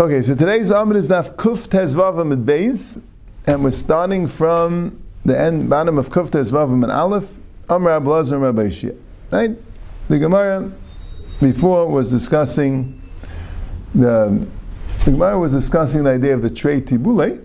Okay, 0.00 0.22
so 0.22 0.34
today's 0.34 0.72
Amr 0.72 0.96
is 0.96 1.08
Daf 1.08 1.36
Kuf 1.36 1.68
Tezvavim 1.68 2.32
at 2.32 2.38
Beis, 2.40 3.00
and 3.46 3.62
we're 3.62 3.70
starting 3.70 4.26
from 4.26 5.00
the 5.24 5.38
end 5.38 5.70
bottom 5.70 5.98
of 5.98 6.08
Kuf 6.08 6.30
Tezvavim 6.30 6.82
and 6.82 6.90
Aleph, 6.90 7.36
Amr 7.68 8.00
Ablaz 8.00 8.32
and 8.32 8.42
Rabbi 8.42 8.66
Shia. 8.70 8.98
Right? 9.30 9.56
The 10.08 10.18
Gemara 10.18 10.72
before 11.40 11.86
was 11.86 12.10
discussing 12.10 13.00
the 13.94 14.48
the 15.04 15.12
Gemara 15.12 15.38
was 15.38 15.52
discussing 15.52 16.02
the 16.02 16.10
idea 16.10 16.34
of 16.34 16.42
the 16.42 16.50
trade 16.50 16.88
tibule, 16.88 17.38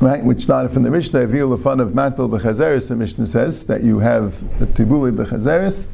right, 0.00 0.24
which 0.24 0.42
started 0.42 0.70
from 0.72 0.84
the 0.84 0.92
Mishnah, 0.92 1.22
Avil 1.22 1.50
the 1.50 1.58
fun 1.58 1.80
of 1.80 1.90
Matbil 1.90 2.30
Bechazeris, 2.30 2.88
the 2.88 2.94
Mishnah 2.94 3.26
says 3.26 3.66
that 3.66 3.82
you 3.82 3.98
have 3.98 4.60
the 4.60 4.66
tibule 4.66 5.10
Bechazeris, 5.10 5.88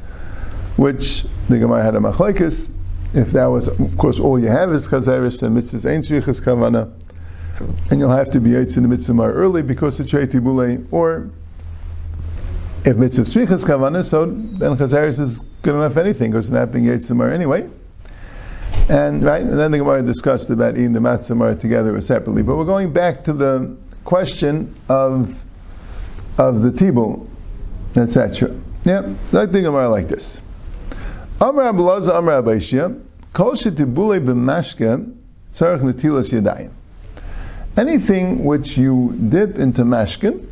which 0.79 1.27
the 1.49 1.59
Gemara 1.59 1.83
had 1.83 1.97
a 1.97 1.99
machlekes. 1.99 2.71
If 3.13 3.33
that 3.33 3.47
was, 3.47 3.67
of 3.67 3.99
course, 3.99 4.21
all 4.21 4.39
you 4.39 4.47
have 4.47 4.73
is 4.73 4.87
chazeris, 4.87 5.43
and 5.43 5.57
mitzvahs 5.57 5.91
ain't 5.91 6.05
shvichas 6.05 6.41
kavana, 6.41 6.93
and 7.91 7.99
you'll 7.99 8.13
have 8.13 8.31
to 8.31 8.41
be 8.41 8.51
eitz 8.51 8.77
in 8.77 8.85
the 8.85 8.89
mitzvah 8.89 9.23
early 9.23 9.63
because 9.63 9.99
of 9.99 10.09
trei 10.09 10.27
tibule, 10.27 10.87
or 10.93 11.31
if 12.85 12.97
mitzvah 12.97 13.23
shvichas 13.23 13.65
kavana, 13.65 14.05
so 14.05 14.27
then 14.27 14.77
chazeris 14.77 15.19
is 15.19 15.43
good 15.63 15.75
enough 15.75 15.97
anything 15.97 16.31
because 16.31 16.47
it's 16.47 16.55
not 16.55 16.71
being 16.71 16.87
more 17.17 17.29
anyway. 17.29 17.69
And 18.89 19.25
right, 19.25 19.43
and 19.43 19.59
then 19.59 19.73
the 19.73 19.79
Gemara 19.79 20.03
discussed 20.03 20.49
about 20.49 20.77
eating 20.77 20.93
the 20.93 21.01
matzah 21.01 21.59
together 21.59 21.97
or 21.97 22.01
separately. 22.01 22.43
But 22.43 22.57
we're 22.57 22.65
going 22.65 22.93
back 22.93 23.25
to 23.25 23.33
the 23.33 23.77
question 24.05 24.77
of 24.89 25.43
of 26.39 26.63
the 26.63 26.71
tibul, 26.71 27.29
etc. 27.97 28.55
Yeah, 28.85 29.01
I 29.33 29.47
think 29.47 29.65
Gemara 29.65 29.89
like 29.89 30.07
this. 30.07 30.41
Amr 31.41 31.73
Abulaza 31.73 32.17
Amr 32.17 32.43
Abaishia, 32.43 33.01
Kol 33.33 33.53
Shetibule 33.53 34.19
b'mashke 34.19 35.15
tzarech 35.53 35.83
netilas 35.83 36.33
yadayim. 36.33 36.73
Anything 37.77 38.45
which 38.45 38.77
you 38.77 39.17
dip 39.29 39.57
into 39.57 39.85
mashkin, 39.85 40.45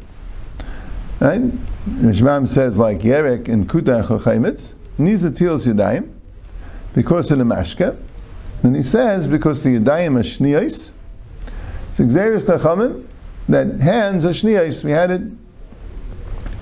right? 1.18 1.42
Mishmam 1.88 2.48
says 2.48 2.78
like 2.78 3.00
Yerek 3.00 3.48
and 3.48 3.68
Kuta 3.68 4.06
Chachaimitz, 4.06 4.76
needs 4.96 5.24
a 5.24 5.30
tilas 5.32 5.66
yadayim 5.66 6.08
because 6.94 7.32
of 7.32 7.38
the 7.38 7.44
mashke. 7.44 7.98
And 8.62 8.76
he 8.76 8.84
says 8.84 9.26
because 9.26 9.64
the 9.64 9.80
yadayim 9.80 10.16
are 10.16 10.22
shniyos, 10.22 10.92
it's 11.88 11.98
Xerius 11.98 12.42
Chachamim 12.42 13.04
that 13.48 13.80
hands 13.80 14.24
are 14.24 14.30
shniyos. 14.30 14.84
We 14.84 14.92
had 14.92 15.10
it 15.10 15.22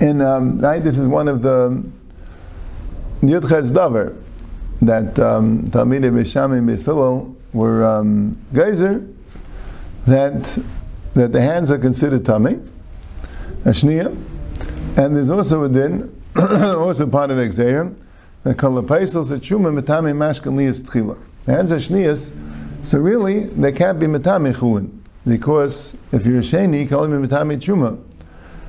in 0.00 0.22
um, 0.22 0.60
right. 0.60 0.82
This 0.82 0.96
is 0.96 1.06
one 1.06 1.28
of 1.28 1.42
the 1.42 1.86
Yudches 3.28 3.72
Davar, 3.72 4.16
that 4.82 5.18
um, 5.18 5.64
Talmidei 5.68 6.10
B'Shamim 6.10 6.66
B'Silel 6.66 7.34
were 7.52 7.84
um, 7.84 8.32
that 10.06 10.58
that 11.14 11.32
the 11.32 11.40
hands 11.40 11.70
are 11.70 11.78
considered 11.78 12.24
tummy, 12.24 12.54
a 13.64 13.70
shniya, 13.70 14.06
and 14.96 15.16
there's 15.16 15.30
also 15.30 15.62
a 15.62 15.68
din, 15.68 16.20
also 16.36 17.06
part 17.06 17.30
of 17.30 17.36
the 17.36 17.44
exerim, 17.44 17.94
that 18.42 18.52
a 18.52 18.54
chuma 18.54 19.80
metame 19.80 20.12
mashkan 20.12 20.54
liyas 20.54 20.82
tchila. 20.82 21.16
The 21.46 21.52
hands 21.52 21.72
are 21.72 21.76
shniyas, 21.76 22.34
so 22.82 22.98
really 22.98 23.46
they 23.46 23.72
can't 23.72 23.98
be 24.00 24.06
metame 24.06 24.54
chulin, 24.54 24.90
because 25.24 25.96
if 26.12 26.26
you're 26.26 26.38
a 26.38 26.42
sheni, 26.42 26.82
you 26.82 26.88
can 26.88 26.96
only 26.96 27.26
be 27.26 27.32
metame 27.32 27.56
chuma. 27.56 28.02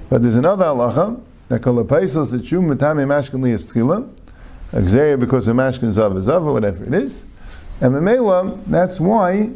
But 0.10 0.22
there's 0.22 0.36
another 0.36 0.66
halacha 0.66 1.20
that 1.50 1.64
kol 1.64 1.84
paisels 1.84 2.34
a 2.34 2.38
chuma 2.38 2.76
metame 2.76 3.06
mashkan 3.08 3.42
tchila, 4.76 4.90
Xeria 4.90 5.20
because 5.20 5.48
of 5.48 5.56
mashkin 5.56 5.90
zav 5.90 6.14
zav, 6.18 6.52
whatever 6.52 6.84
it 6.84 6.94
is. 6.94 7.26
And 7.82 7.94
Mamela, 7.94 8.64
that's 8.68 9.00
why 9.00 9.50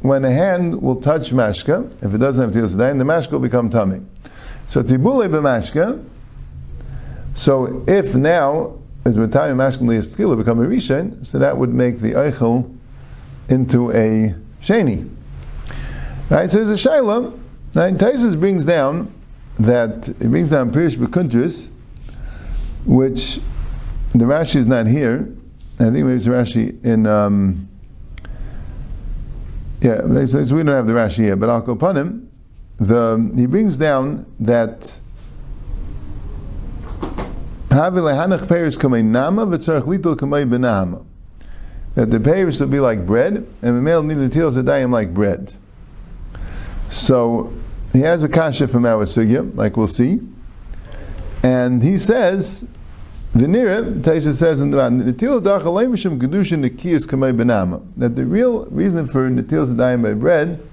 when 0.00 0.24
a 0.24 0.30
hand 0.30 0.80
will 0.80 1.00
touch 1.00 1.32
mashka, 1.32 1.90
if 2.04 2.14
it 2.14 2.18
doesn't 2.18 2.52
have 2.52 2.62
tilas 2.62 2.76
the 2.76 3.04
mashka 3.04 3.32
will 3.32 3.40
become 3.40 3.70
tummy. 3.70 4.00
So 4.66 4.82
tibule 4.82 5.28
b'mashka, 5.28 6.04
so 7.34 7.84
if 7.88 8.14
now 8.14 8.78
as 9.04 9.16
we're 9.16 9.26
talking 9.26 9.56
mashkin 9.56 9.82
liyas 9.82 10.38
become 10.38 10.60
a 10.60 10.66
rishon, 10.66 11.24
so 11.24 11.38
that 11.38 11.56
would 11.56 11.74
make 11.74 12.00
the 12.00 12.12
eichel 12.12 12.74
into 13.48 13.90
a 13.90 14.34
sheni. 14.62 15.10
Right, 16.30 16.50
so 16.50 16.64
there's 16.64 16.86
a 16.86 16.88
shaila. 16.88 17.38
Now 17.74 17.90
Taisus 17.90 18.38
brings 18.38 18.64
down 18.64 19.12
that 19.58 20.08
it 20.08 20.30
brings 20.30 20.50
down 20.50 20.72
Pirish 20.72 20.96
Bekuntris, 20.96 21.70
which 22.86 23.40
the 24.14 24.24
Rashi 24.24 24.56
is 24.56 24.66
not 24.66 24.86
here. 24.86 25.28
I 25.74 25.84
think 25.84 26.06
maybe 26.06 26.12
it's 26.12 26.26
Rashi 26.26 26.82
in. 26.84 27.06
Um, 27.06 27.68
yeah, 29.80 30.00
so 30.24 30.38
we 30.54 30.62
don't 30.62 30.68
have 30.68 30.86
the 30.86 30.92
Rashi 30.92 31.24
here, 31.24 31.36
but 31.36 31.50
upon 31.68 31.96
him. 31.96 32.30
The 32.76 33.32
he 33.36 33.46
brings 33.46 33.76
down 33.76 34.26
that 34.40 34.98
that 41.94 42.10
the 42.10 42.20
payers 42.20 42.60
will 42.60 42.68
be 42.68 42.80
like 42.80 43.04
bread, 43.04 43.34
and 43.34 43.76
the 43.76 43.82
male 43.82 44.02
needed 44.02 44.32
teals 44.32 44.56
a 44.56 44.62
like 44.90 45.12
bread. 45.12 45.54
So 46.90 47.52
he 47.92 48.00
has 48.00 48.22
a 48.24 48.28
kasha 48.28 48.68
from 48.68 48.86
our 48.86 49.04
sugya, 49.04 49.54
like 49.56 49.76
we'll 49.76 49.86
see, 49.86 50.20
and 51.42 51.82
he 51.82 51.98
says 51.98 52.66
Venira, 53.34 53.82
Taisha 53.98 54.32
says 54.32 54.60
in 54.60 54.70
the 54.70 54.76
Netil 54.76 55.42
Dachalay 55.42 55.86
Mishum 55.88 56.20
Kedushin 56.20 56.64
Nekiyas 56.64 57.04
Kamei 57.04 57.36
Benama. 57.36 57.84
That 57.96 58.14
the 58.14 58.24
real 58.24 58.66
reason 58.66 59.08
for 59.08 59.28
Netil 59.28 59.66
Zadayim 59.66 60.04
by 60.04 60.14
bread, 60.14 60.64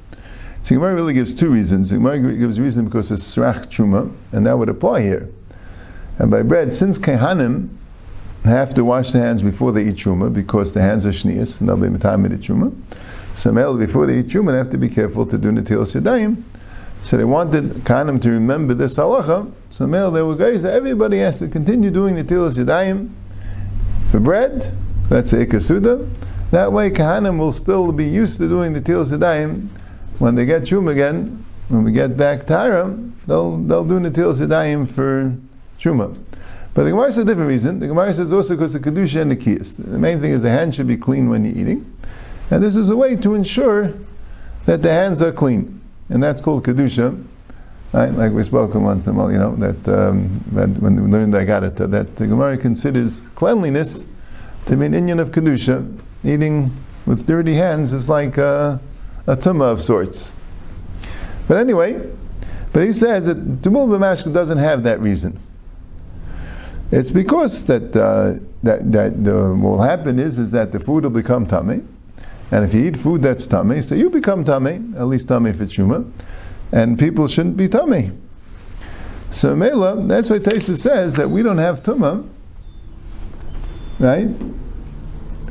so 0.61 0.75
Gemara 0.75 0.94
really 0.94 1.16
gives 1.16 1.33
two 1.33 1.49
reasons. 1.49 1.91
Gemara 1.91 2.19
gives 2.19 2.59
a 2.59 2.61
reason 2.61 2.85
because 2.85 3.09
it's 3.09 3.23
Srach 3.35 3.66
Truma, 3.66 4.13
and 4.31 4.45
that 4.45 4.59
would 4.59 4.69
apply 4.69 5.01
here. 5.01 5.27
And 6.19 6.29
by 6.29 6.44
bread, 6.44 6.72
since 6.72 6.99
Kehanim 6.99 7.69
have 8.44 8.75
to 8.75 8.85
wash 8.85 9.11
their 9.11 9.23
hands 9.23 9.41
before 9.41 9.72
they 9.72 9.88
eat 9.88 9.95
Truma, 9.95 10.31
because 10.31 10.73
the 10.73 10.81
hands 10.81 11.03
are 11.03 11.09
Shnias, 11.09 11.59
and 11.59 11.67
they'll 11.67 11.78
be 11.78 11.88
Matamid 11.88 12.29
Truma. 12.38 12.72
So 13.33 13.51
male, 13.51 13.75
before 13.75 14.05
they 14.05 14.19
eat 14.19 14.28
Truma, 14.28 14.51
they 14.51 14.57
have 14.59 14.69
to 14.69 14.78
be 14.78 14.88
careful 14.88 15.25
to 15.25 15.38
do 15.39 15.49
Netil 15.49 15.81
Zadayim. 15.81 16.43
So 17.03 17.17
they 17.17 17.23
wanted 17.23 17.72
Kahanim 17.84 18.22
to 18.22 18.29
remember 18.29 18.73
this 18.73 18.97
halacha. 18.97 19.51
So 19.72 19.88
male, 19.88 20.12
they 20.12 20.22
were 20.22 20.35
guys 20.35 20.63
everybody 20.63 21.17
has 21.19 21.39
to 21.39 21.47
continue 21.47 21.89
doing 21.89 22.16
the 22.16 22.23
tilas 22.23 22.63
yadayim 22.63 23.09
for 24.09 24.19
bread. 24.19 24.72
That's 25.09 25.31
the 25.31 25.45
ikasuda. 25.45 26.09
That 26.51 26.72
way, 26.72 26.91
Kahanim 26.91 27.40
will 27.40 27.53
still 27.53 27.91
be 27.91 28.07
used 28.07 28.38
to 28.38 28.47
doing 28.47 28.73
the 28.73 28.81
tilas 28.81 29.17
yadayim. 29.17 29.69
When 30.19 30.35
they 30.35 30.45
get 30.45 30.67
shum 30.67 30.88
again, 30.88 31.44
when 31.69 31.84
we 31.84 31.91
get 31.91 32.16
back 32.16 32.45
to 32.47 32.57
Hiram, 32.57 33.16
they'll 33.25 33.57
they'll 33.57 33.85
do 33.85 34.00
the 34.00 34.11
tilas 34.11 34.45
yadayim 34.45 34.88
for 34.88 35.35
shuma. 35.79 36.16
But 36.73 36.84
the 36.84 36.91
Gemara 36.91 37.11
says 37.11 37.23
a 37.23 37.25
different 37.25 37.50
reason. 37.50 37.79
The 37.79 37.88
Gemara 37.88 38.13
says 38.13 38.31
also 38.31 38.56
because 38.56 38.75
of 38.75 38.84
kedusha 38.84 39.22
and 39.22 39.31
the 39.31 39.35
kiyas. 39.35 39.75
The 39.78 39.97
main 39.97 40.22
thing 40.22 40.31
is 40.31 40.44
the 40.44 40.50
hand 40.50 40.75
should 40.75 40.88
be 40.88 40.97
clean 40.97 41.29
when 41.29 41.45
you're 41.45 41.57
eating, 41.57 41.97
and 42.51 42.63
this 42.63 42.75
is 42.75 42.91
a 42.91 42.95
way 42.95 43.16
to 43.16 43.34
ensure 43.34 43.95
that 44.66 44.84
the 44.84 44.91
hands 44.91 45.23
are 45.23 45.31
clean 45.31 45.80
and 46.11 46.22
that's 46.22 46.41
called 46.41 46.63
kedusha. 46.63 47.23
Right? 47.94 48.11
Like 48.13 48.31
we 48.31 48.44
spoke 48.44 48.73
once 48.75 49.07
in 49.07 49.16
a 49.16 49.17
while, 49.17 49.31
you 49.31 49.38
know, 49.38 49.55
that, 49.57 49.88
um, 49.88 50.29
when 50.51 51.03
we 51.03 51.11
learned 51.11 51.33
that 51.33 51.45
got 51.45 51.63
it, 51.63 51.75
that 51.75 52.16
the 52.16 52.27
Gemara 52.27 52.57
considers 52.57 53.27
cleanliness 53.35 54.05
to 54.66 54.77
be 54.77 54.85
an 54.85 54.94
Indian 54.94 55.19
of 55.19 55.31
kedusha. 55.31 55.97
Eating 56.23 56.72
with 57.05 57.25
dirty 57.25 57.55
hands 57.55 57.91
is 57.91 58.07
like 58.07 58.38
a, 58.38 58.79
a 59.27 59.33
of 59.33 59.81
sorts. 59.81 60.31
But 61.47 61.57
anyway, 61.57 62.09
but 62.72 62.85
he 62.85 62.93
says 62.93 63.25
that 63.25 63.61
Tumul 63.61 63.88
B'mashka 63.88 64.33
doesn't 64.33 64.59
have 64.59 64.83
that 64.83 65.01
reason. 65.01 65.38
It's 66.91 67.11
because 67.11 67.66
that, 67.66 67.95
uh, 67.95 68.35
that, 68.63 68.91
that 68.91 69.13
what 69.13 69.57
will 69.59 69.81
happen 69.81 70.19
is, 70.19 70.37
is 70.37 70.52
that 70.52 70.72
the 70.72 70.79
food 70.79 71.03
will 71.03 71.11
become 71.11 71.46
tummy, 71.46 71.81
and 72.51 72.65
if 72.65 72.73
you 72.73 72.85
eat 72.85 72.97
food 72.97 73.21
that's 73.21 73.47
tummy, 73.47 73.81
so 73.81 73.95
you 73.95 74.09
become 74.09 74.43
tummy, 74.43 74.81
at 74.97 75.05
least 75.05 75.29
tummy 75.29 75.49
if 75.49 75.61
it's 75.61 75.75
chuma, 75.75 76.09
and 76.71 76.99
people 76.99 77.27
shouldn't 77.27 77.57
be 77.57 77.67
tummy. 77.67 78.11
So 79.31 79.55
Mela, 79.55 80.05
that's 80.07 80.29
why 80.29 80.39
Taisa 80.39 80.77
says 80.77 81.15
that 81.15 81.29
we 81.29 81.41
don't 81.41 81.57
have 81.57 81.81
tumah, 81.81 82.27
right? 83.99 84.27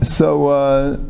So, 0.02 0.49
uh, 0.49 1.00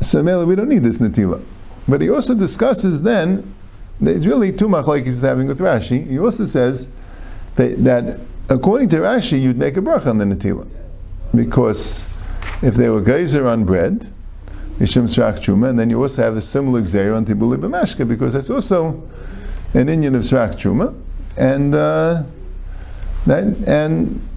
so 0.00 0.22
Mela, 0.22 0.46
we 0.46 0.54
don't 0.54 0.68
need 0.68 0.84
this 0.84 0.98
natila. 0.98 1.44
But 1.88 2.00
he 2.00 2.10
also 2.10 2.34
discusses 2.34 3.02
then, 3.02 3.54
it's 4.00 4.26
really 4.26 4.52
tumah 4.52 4.86
like 4.86 5.04
he's 5.04 5.20
having 5.20 5.48
with 5.48 5.58
Rashi. 5.58 6.06
He 6.06 6.20
also 6.20 6.46
says 6.46 6.88
that, 7.56 7.82
that 7.82 8.20
according 8.48 8.90
to 8.90 8.98
Rashi, 8.98 9.40
you'd 9.40 9.58
make 9.58 9.76
a 9.76 9.80
bracha 9.80 10.06
on 10.06 10.18
the 10.18 10.24
natila. 10.24 10.68
Because 11.34 12.08
if 12.62 12.74
they 12.74 12.88
were 12.88 13.00
geyser 13.00 13.46
on 13.48 13.64
bread, 13.64 14.12
Mishum 14.78 15.04
Srach 15.04 15.38
Chuma, 15.38 15.70
and 15.70 15.78
then 15.78 15.90
you 15.90 16.00
also 16.00 16.22
have 16.22 16.36
a 16.36 16.42
similar 16.42 16.82
Xer 16.82 17.16
on 17.16 17.24
Tibuli 17.24 17.56
B'mashka, 17.56 18.06
because 18.06 18.32
that's 18.32 18.50
also 18.50 19.02
an 19.74 19.88
Indian 19.88 20.14
of 20.14 20.22
Srach 20.22 20.54
Chuma, 20.54 20.94
and 21.36 21.74
uh, 21.74 22.22
then, 23.26 23.62
and 23.66 24.28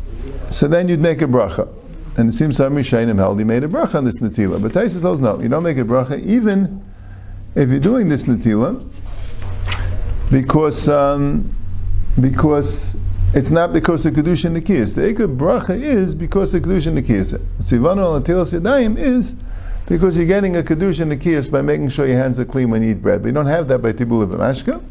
so 0.49 0.67
then 0.67 0.87
you'd 0.87 0.99
make 0.99 1.21
a 1.21 1.27
bracha. 1.27 1.71
and 2.17 2.29
it 2.29 2.33
seems 2.33 2.57
some 2.57 2.75
Rishayim 2.75 3.15
held 3.17 3.39
he 3.39 3.45
made 3.45 3.63
a 3.63 3.67
bracha 3.67 3.95
on 3.95 4.05
this 4.05 4.19
natila. 4.19 4.61
But 4.61 4.71
Taisa 4.73 5.01
says 5.01 5.19
no, 5.19 5.39
you 5.39 5.47
don't 5.47 5.63
make 5.63 5.77
a 5.77 5.83
bracha 5.83 6.21
even 6.23 6.83
if 7.55 7.69
you're 7.69 7.79
doing 7.79 8.09
this 8.09 8.25
natila, 8.25 8.87
because 10.31 10.89
um, 10.89 11.53
because 12.19 12.97
it's 13.33 13.51
not 13.51 13.73
because 13.73 14.05
of 14.05 14.13
kedusha 14.13 14.51
nikiyas. 14.51 14.95
The 14.95 15.13
ikar 15.13 15.37
bracha 15.37 15.79
is 15.79 16.15
because 16.15 16.53
of 16.53 16.63
kedusha 16.63 16.99
nikiyas. 16.99 17.39
Tzivanu 17.59 17.99
al 17.99 18.21
yadayim 18.21 18.97
is 18.97 19.35
because 19.91 20.15
you're 20.15 20.25
getting 20.25 20.55
a 20.55 20.63
kedusha 20.63 21.05
nikiyas 21.05 21.51
by 21.51 21.61
making 21.61 21.89
sure 21.89 22.07
your 22.07 22.17
hands 22.17 22.39
are 22.39 22.45
clean 22.45 22.69
when 22.69 22.81
you 22.81 22.91
eat 22.91 23.01
bread. 23.01 23.21
But 23.21 23.27
you 23.27 23.33
don't 23.33 23.47
have 23.47 23.67
that 23.67 23.79
by 23.79 23.91
tibula 23.91 24.25
b'mashka. 24.25 24.81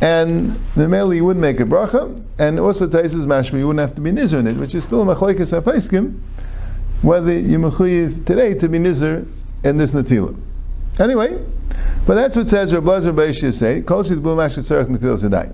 And 0.00 0.52
Memeli, 0.76 1.16
you 1.16 1.24
wouldn't 1.24 1.40
make 1.40 1.58
a 1.58 1.64
bracha, 1.64 2.24
and 2.38 2.60
also 2.60 2.86
Taisa's 2.86 3.26
mashma, 3.26 3.58
you 3.58 3.66
wouldn't 3.66 3.80
have 3.80 3.96
to 3.96 4.00
be 4.00 4.12
nizr 4.12 4.38
in 4.38 4.46
it, 4.46 4.56
which 4.56 4.72
is 4.76 4.84
still 4.84 5.02
a 5.02 5.16
machlekes 5.16 5.60
hapaiskim, 5.60 6.20
whether 7.02 7.36
you 7.36 7.58
mechuyev 7.58 8.24
today 8.24 8.54
to 8.54 8.68
be 8.68 8.78
nizr 8.78 9.26
in 9.64 9.78
this 9.78 9.94
natila. 9.94 10.38
Anyway, 11.00 11.36
but 12.06 12.14
that's 12.14 12.36
what 12.36 12.48
says 12.48 12.72
Rabbi 12.72 12.86
Lazar 12.86 13.12
Beishi 13.12 13.52
say, 13.52 13.80
Kol 13.80 14.04
shit 14.04 14.18
b'ul 14.18 14.36
mashka 14.36 14.60
tzarech 14.60 14.96
natila 14.96 15.18
zedai. 15.28 15.52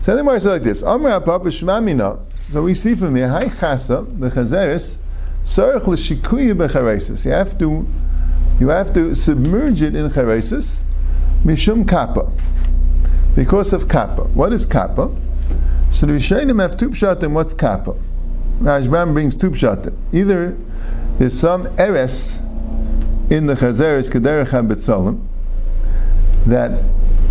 So 0.00 0.16
the 0.16 0.22
Gemara 0.22 0.40
says 0.40 0.46
like 0.46 0.62
this, 0.62 0.82
Amr 0.82 1.20
Papa 1.20 1.48
Shmamina, 1.48 2.20
so 2.36 2.62
we 2.62 2.72
see 2.72 2.94
from 2.94 3.16
here, 3.16 3.28
Hai 3.28 3.48
Chasa, 3.48 4.18
the 4.18 4.30
b'charesis. 4.30 4.96
You 5.42 7.32
have 7.32 7.58
to, 7.58 7.86
you 8.60 8.68
have 8.68 8.94
to 8.94 9.14
submerge 9.14 9.82
it 9.82 9.94
in 9.96 10.08
charesis, 10.10 10.80
mishum 11.44 11.88
kappa 11.88 12.30
because 13.34 13.72
of 13.72 13.88
kappa. 13.88 14.24
What 14.24 14.52
is 14.52 14.66
kappa? 14.66 15.10
So 15.90 16.06
the 16.06 16.12
Rishayim 16.12 16.60
have 16.60 16.76
two 16.76 16.90
pshatim. 16.90 17.32
What's 17.32 17.54
kappa? 17.54 17.94
Rashbam 18.60 19.12
brings 19.12 19.34
two 19.34 19.50
pshatim. 19.50 19.96
Either 20.12 20.56
there's 21.18 21.38
some 21.38 21.66
eres 21.78 22.38
in 23.30 23.46
the 23.46 23.54
chazeres 23.54 24.10
kederech 24.10 24.48
habitzalim 24.48 25.24
that 26.46 26.82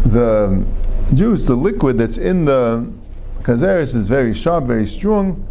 the 0.05 0.65
juice, 1.13 1.47
the 1.47 1.55
liquid 1.55 1.97
that's 1.97 2.17
in 2.17 2.45
the 2.45 2.91
chazeres 3.41 3.95
is 3.95 4.07
very 4.07 4.33
sharp, 4.33 4.65
very 4.65 4.87
strong. 4.87 5.47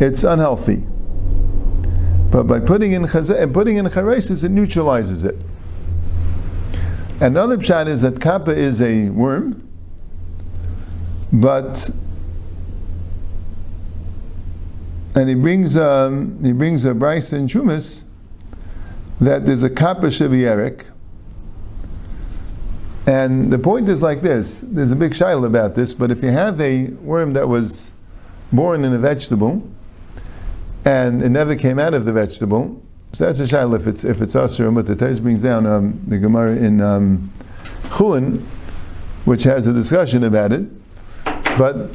It's 0.00 0.24
unhealthy. 0.24 0.84
But 2.30 2.46
by 2.46 2.60
putting 2.60 2.92
in 2.92 3.04
chazer, 3.04 3.52
putting 3.52 3.76
in 3.76 3.86
charesis, 3.86 4.44
it 4.44 4.50
neutralizes 4.50 5.24
it. 5.24 5.36
Another 7.20 7.56
pshat 7.56 7.88
is 7.88 8.02
that 8.02 8.20
kappa 8.20 8.52
is 8.52 8.80
a 8.82 9.08
worm, 9.10 9.66
but 11.32 11.90
and 15.14 15.28
he 15.28 15.34
brings 15.34 15.76
um, 15.76 16.42
he 16.44 16.52
brings 16.52 16.84
a 16.84 16.94
Bryce 16.94 17.32
and 17.32 17.48
Chumas 17.48 18.04
that 19.20 19.46
there's 19.46 19.62
a 19.62 19.70
kappa 19.70 20.06
shavierik. 20.06 20.84
And 23.06 23.50
the 23.50 23.58
point 23.58 23.88
is 23.88 24.02
like 24.02 24.20
this: 24.20 24.60
there's 24.60 24.90
a 24.90 24.96
big 24.96 25.12
shail 25.12 25.46
about 25.46 25.74
this, 25.74 25.94
but 25.94 26.10
if 26.10 26.22
you 26.22 26.30
have 26.30 26.60
a 26.60 26.88
worm 27.02 27.32
that 27.32 27.48
was 27.48 27.90
born 28.52 28.84
in 28.84 28.92
a 28.92 28.98
vegetable 28.98 29.66
and 30.84 31.22
it 31.22 31.28
never 31.28 31.54
came 31.56 31.78
out 31.78 31.94
of 31.94 32.04
the 32.04 32.12
vegetable, 32.12 32.80
so 33.14 33.26
that's 33.26 33.40
a 33.40 33.44
shaila 33.44 33.76
if 33.76 33.86
it's 33.86 34.04
if 34.04 34.20
it's 34.20 34.34
asur. 34.34 34.74
But 34.74 34.86
the 34.86 34.94
Tais 34.94 35.20
brings 35.20 35.40
down 35.40 35.66
um, 35.66 36.00
the 36.06 36.18
Gemara 36.18 36.56
in 36.56 36.80
um, 36.80 37.32
Chulin, 37.84 38.42
which 39.24 39.44
has 39.44 39.66
a 39.66 39.72
discussion 39.72 40.24
about 40.24 40.52
it. 40.52 40.66
But 41.56 41.90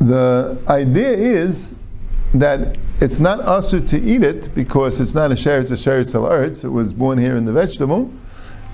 the 0.00 0.58
idea 0.68 1.10
is 1.10 1.74
that 2.34 2.76
it's 3.00 3.20
not 3.20 3.40
asur 3.40 3.86
to 3.88 4.00
eat 4.00 4.22
it 4.22 4.54
because 4.54 5.00
it's 5.00 5.14
not 5.14 5.30
a 5.32 5.34
sheretz, 5.34 5.70
a 5.70 5.74
sheretz 5.74 6.14
al. 6.14 6.30
It 6.42 6.70
was 6.70 6.92
born 6.92 7.18
here 7.18 7.36
in 7.36 7.44
the 7.44 7.52
vegetable, 7.52 8.10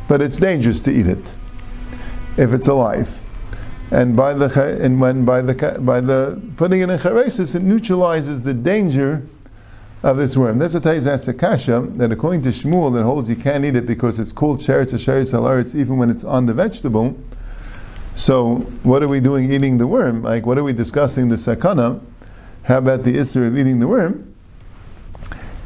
but 0.08 0.20
it's 0.20 0.38
dangerous 0.38 0.80
to 0.80 0.92
eat 0.92 1.06
it 1.06 1.32
if 2.36 2.52
it's 2.52 2.68
alive. 2.68 3.20
And 3.94 4.16
by 4.16 4.34
the 4.34 4.78
and 4.82 5.00
when 5.00 5.24
by 5.24 5.40
the 5.40 5.78
by 5.80 6.00
the 6.00 6.42
putting 6.56 6.80
it 6.80 6.90
in 6.90 6.98
charesis, 6.98 7.54
it 7.54 7.62
neutralizes 7.62 8.42
the 8.42 8.52
danger 8.52 9.24
of 10.02 10.16
this 10.16 10.36
worm. 10.36 10.58
That's 10.58 10.74
what 10.74 10.82
Taiz 10.82 11.06
asks 11.06 11.28
Akasha, 11.28 11.80
that 11.98 12.10
according 12.10 12.42
to 12.42 12.48
Shmuel, 12.48 12.92
that 12.92 13.04
holds 13.04 13.30
you 13.30 13.36
can't 13.36 13.64
eat 13.64 13.76
it 13.76 13.86
because 13.86 14.18
it's 14.18 14.32
called 14.32 14.58
sheretz 14.58 14.92
a 14.94 14.96
sheretz 14.96 15.76
even 15.76 15.96
when 15.96 16.10
it's 16.10 16.24
on 16.24 16.46
the 16.46 16.52
vegetable. 16.52 17.16
So, 18.16 18.56
what 18.82 19.04
are 19.04 19.08
we 19.08 19.20
doing 19.20 19.52
eating 19.52 19.78
the 19.78 19.86
worm? 19.86 20.24
Like, 20.24 20.44
what 20.44 20.58
are 20.58 20.64
we 20.64 20.72
discussing 20.72 21.28
the 21.28 21.36
sakana? 21.36 22.00
How 22.64 22.78
about 22.78 23.04
the 23.04 23.16
issue 23.16 23.44
of 23.44 23.56
eating 23.56 23.78
the 23.78 23.86
worm? 23.86 24.34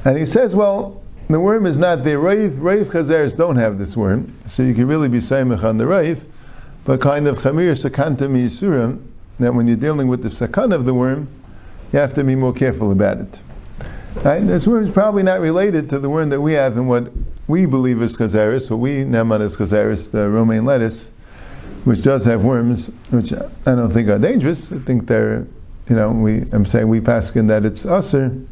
And 0.05 0.19
he 0.19 0.27
says, 0.27 0.55
well, 0.55 1.03
the 1.31 1.41
worm 1.41 1.65
is 1.65 1.79
not 1.79 2.05
the 2.05 2.11
Raiv. 2.11 2.59
Raiv 2.59 2.87
chazers 2.91 3.35
don't 3.35 3.57
have 3.57 3.79
this 3.79 3.97
worm, 3.97 4.31
so 4.47 4.63
you 4.63 4.75
can 4.75 4.87
really 4.87 5.09
be 5.09 5.19
saimach 5.19 5.65
on 5.65 5.79
the 5.79 5.85
Raiv, 5.85 6.27
but 6.89 7.03
kind 7.03 7.27
of 7.27 7.37
chamir 7.37 7.73
sakanta 7.73 8.21
miyisurim, 8.21 9.05
that 9.39 9.53
when 9.53 9.67
you're 9.67 9.77
dealing 9.77 10.09
with 10.09 10.23
the 10.23 10.31
sakana 10.31 10.73
of 10.73 10.87
the 10.87 10.95
worm, 10.95 11.29
you 11.93 11.99
have 11.99 12.15
to 12.15 12.25
be 12.25 12.35
more 12.35 12.55
careful 12.55 12.91
about 12.91 13.19
it. 13.19 13.43
Right? 14.25 14.41
This 14.41 14.67
worm 14.67 14.85
is 14.85 14.91
probably 14.91 15.23
not 15.23 15.41
related 15.41 15.91
to 15.91 15.99
the 15.99 16.09
worm 16.09 16.31
that 16.31 16.41
we 16.41 16.55
have 16.55 16.79
and 16.79 16.89
what 16.89 17.13
we 17.47 17.67
believe 17.67 18.01
is 18.01 18.17
chazaris, 18.17 18.71
what 18.71 18.79
we 18.79 19.05
neman 19.05 19.43
is 19.43 19.59
chazaris, 19.59 20.11
the 20.11 20.31
romaine 20.31 20.65
lettuce, 20.65 21.11
which 21.85 22.03
does 22.03 22.25
have 22.25 22.43
worms, 22.43 22.87
which 23.11 23.35
I 23.35 23.49
don't 23.67 23.91
think 23.91 24.09
are 24.09 24.19
dangerous. 24.19 24.73
I 24.73 24.79
think 24.79 25.09
they're, 25.09 25.47
you 25.91 25.97
know, 25.97 26.09
we, 26.09 26.45
I'm 26.53 26.65
saying 26.65 26.89
we 26.89 27.03
pass 27.03 27.37
in 27.37 27.49
that 27.49 27.67
it's 27.67 27.85
usser, 27.85 28.47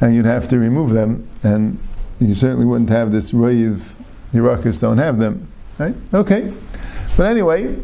and 0.00 0.14
you'd 0.14 0.24
have 0.24 0.48
to 0.48 0.58
remove 0.58 0.92
them, 0.92 1.28
and 1.42 1.78
you 2.18 2.34
certainly 2.34 2.64
wouldn't 2.64 2.88
have 2.88 3.12
this 3.12 3.34
rave, 3.34 3.94
Iraqis 4.32 4.80
don't 4.80 4.96
have 4.96 5.18
them. 5.18 5.48
Right? 5.78 5.94
Okay. 6.14 6.54
But 7.16 7.26
anyway, 7.26 7.78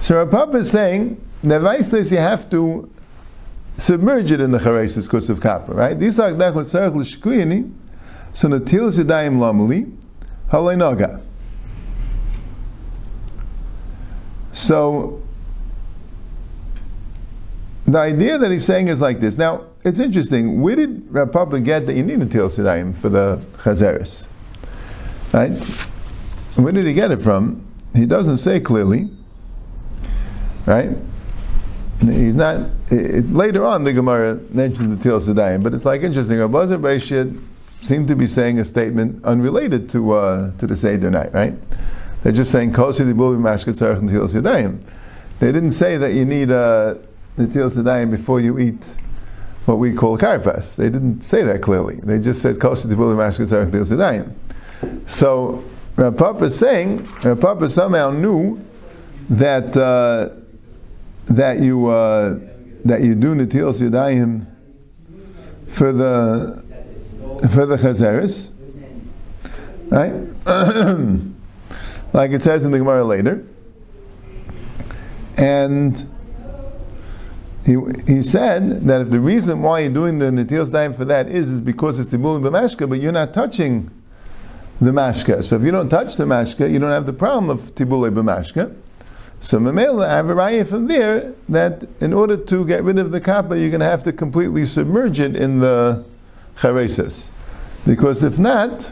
so 0.00 0.16
Rav 0.16 0.30
Papa 0.30 0.58
is 0.58 0.70
saying, 0.70 1.20
Nevai 1.42 1.84
says 1.84 2.12
you 2.12 2.18
have 2.18 2.48
to 2.50 2.90
submerge 3.76 4.30
it 4.30 4.40
in 4.40 4.50
the 4.50 4.58
charesis 4.58 5.06
because 5.06 5.30
of 5.30 5.40
kappa, 5.40 5.74
right? 5.74 5.98
These 5.98 6.18
are 6.18 6.32
gdach 6.32 6.54
l'tzarech 6.54 6.94
l'shkuyini, 6.94 7.72
so 8.32 8.48
natil 8.48 8.90
zidayim 8.92 9.38
halay. 10.50 11.22
So, 14.52 15.20
the 17.86 17.98
idea 17.98 18.38
that 18.38 18.50
he's 18.50 18.64
saying 18.64 18.88
is 18.88 19.00
like 19.00 19.20
this. 19.20 19.36
Now, 19.36 19.64
it's 19.84 19.98
interesting. 19.98 20.62
Where 20.62 20.76
did 20.76 21.06
Rav 21.10 21.32
Papa 21.32 21.60
get 21.60 21.86
that 21.86 21.96
you 21.96 22.02
need 22.02 22.22
a 22.22 22.26
til 22.26 22.48
sidayim 22.48 22.96
for 22.96 23.08
the 23.08 23.36
chazeres? 23.58 24.26
Right? 25.32 25.52
Where 26.56 26.72
did 26.72 26.86
he 26.86 26.94
get 26.94 27.10
it 27.10 27.20
from? 27.20 27.66
He 27.94 28.06
doesn't 28.06 28.38
say 28.38 28.60
clearly. 28.60 29.08
Right? 30.66 30.90
He's 32.00 32.34
not. 32.34 32.70
It, 32.90 33.32
later 33.32 33.64
on, 33.64 33.84
the 33.84 33.92
Gemara 33.92 34.36
mentions 34.50 34.96
the 34.96 35.02
Til 35.02 35.20
Sedayim, 35.20 35.62
but 35.62 35.74
it's 35.74 35.84
like 35.84 36.02
interesting. 36.02 36.38
Rabbi 36.38 36.66
Beishit 36.66 37.40
seemed 37.80 38.08
to 38.08 38.16
be 38.16 38.26
saying 38.26 38.58
a 38.58 38.64
statement 38.64 39.24
unrelated 39.24 39.88
to 39.90 40.12
uh, 40.12 40.50
to 40.58 40.66
the 40.66 40.76
Seder 40.76 41.10
night, 41.10 41.32
right? 41.32 41.54
They're 42.22 42.32
just 42.32 42.50
saying 42.50 42.72
Kosi 42.72 43.06
the 43.06 43.12
Mashkat 43.12 43.98
and 43.98 44.08
Til 44.08 44.26
Sedayim. 44.26 44.82
They 45.38 45.52
didn't 45.52 45.72
say 45.72 45.96
that 45.96 46.14
you 46.14 46.24
need 46.24 46.50
uh, 46.50 46.94
the 47.36 47.46
Til 47.46 47.70
Sedayim 47.70 48.10
before 48.10 48.40
you 48.40 48.58
eat 48.58 48.96
what 49.66 49.78
we 49.78 49.94
call 49.94 50.18
karpas. 50.18 50.76
They 50.76 50.90
didn't 50.90 51.22
say 51.22 51.42
that 51.42 51.62
clearly. 51.62 51.96
They 52.02 52.18
just 52.18 52.42
said 52.42 52.56
Kosi 52.56 52.88
the 52.88 52.96
Mashkat 52.96 53.48
Tzarech 53.52 53.72
and 53.72 54.82
Til. 54.82 55.04
So 55.06 55.64
Rav 55.96 56.16
Papa 56.16 56.44
is 56.44 56.58
saying 56.58 57.08
Rav 57.22 57.40
Papa 57.40 57.68
somehow 57.68 58.10
knew 58.10 58.64
that. 59.30 59.76
Uh, 59.76 60.40
that 61.26 61.60
you 61.60 61.86
uh, 61.86 62.38
that 62.84 63.02
you 63.02 63.14
do 63.14 63.34
netilas 63.34 63.80
yadayim 63.80 64.46
for 65.68 65.92
the 65.92 66.62
for 67.50 67.66
the 67.66 67.76
chazeres, 67.76 68.50
right? 69.88 70.12
like 72.12 72.30
it 72.32 72.42
says 72.42 72.64
in 72.64 72.72
the 72.72 72.78
Gemara 72.78 73.04
later, 73.04 73.46
and. 75.38 76.10
He, 77.66 77.78
he 78.06 78.20
said 78.20 78.82
that 78.88 79.00
if 79.00 79.10
the 79.10 79.20
reason 79.20 79.62
why 79.62 79.80
you're 79.80 79.90
doing 79.90 80.18
the 80.18 80.26
netilas 80.26 80.70
yadayim 80.70 80.94
for 80.94 81.06
that 81.06 81.28
is 81.28 81.50
is 81.50 81.62
because 81.62 81.98
it's 81.98 82.12
tibul 82.12 82.38
b'mashka, 82.38 82.86
but 82.86 83.00
you're 83.00 83.10
not 83.10 83.32
touching 83.32 83.90
the 84.80 84.90
mashka. 84.90 85.42
So 85.44 85.56
if 85.56 85.62
you 85.62 85.70
don't 85.70 85.88
touch 85.88 86.16
the 86.16 86.24
mashka, 86.24 86.70
you 86.70 86.78
don't 86.78 86.90
have 86.90 87.06
the 87.06 87.12
problem 87.12 87.50
of 87.50 87.74
tibule 87.74 88.10
b'mashka. 88.10 88.74
So 89.40 89.58
Mamela, 89.58 90.06
I 90.08 90.16
have 90.16 90.30
a 90.30 90.34
raya 90.34 90.66
from 90.66 90.86
there 90.86 91.34
that 91.50 91.86
in 92.00 92.14
order 92.14 92.36
to 92.36 92.64
get 92.64 92.82
rid 92.82 92.98
of 92.98 93.10
the 93.12 93.20
kappa, 93.20 93.58
you're 93.58 93.68
going 93.68 93.80
to 93.80 93.86
have 93.86 94.02
to 94.04 94.12
completely 94.12 94.64
submerge 94.64 95.20
it 95.20 95.36
in 95.36 95.60
the 95.60 96.02
charesis. 96.56 97.30
Because 97.86 98.24
if 98.24 98.38
not, 98.38 98.90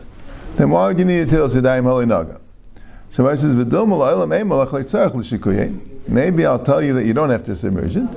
then 0.57 0.69
why 0.69 0.89
would 0.89 0.99
you 0.99 1.07
need 1.07 1.25
to 1.25 1.37
tell 1.37 1.49
Zidayim 1.49 1.85
Halinaga? 1.85 2.39
So 3.09 3.29
I 3.29 3.35
says, 3.35 3.55
Maybe 6.09 6.47
I'll 6.47 6.65
tell 6.65 6.83
you 6.83 6.95
that 6.95 7.07
you 7.07 7.15
don't 7.15 7.31
have 7.31 7.43
to 7.45 7.57
submerge 7.57 7.97
it. 7.97 8.09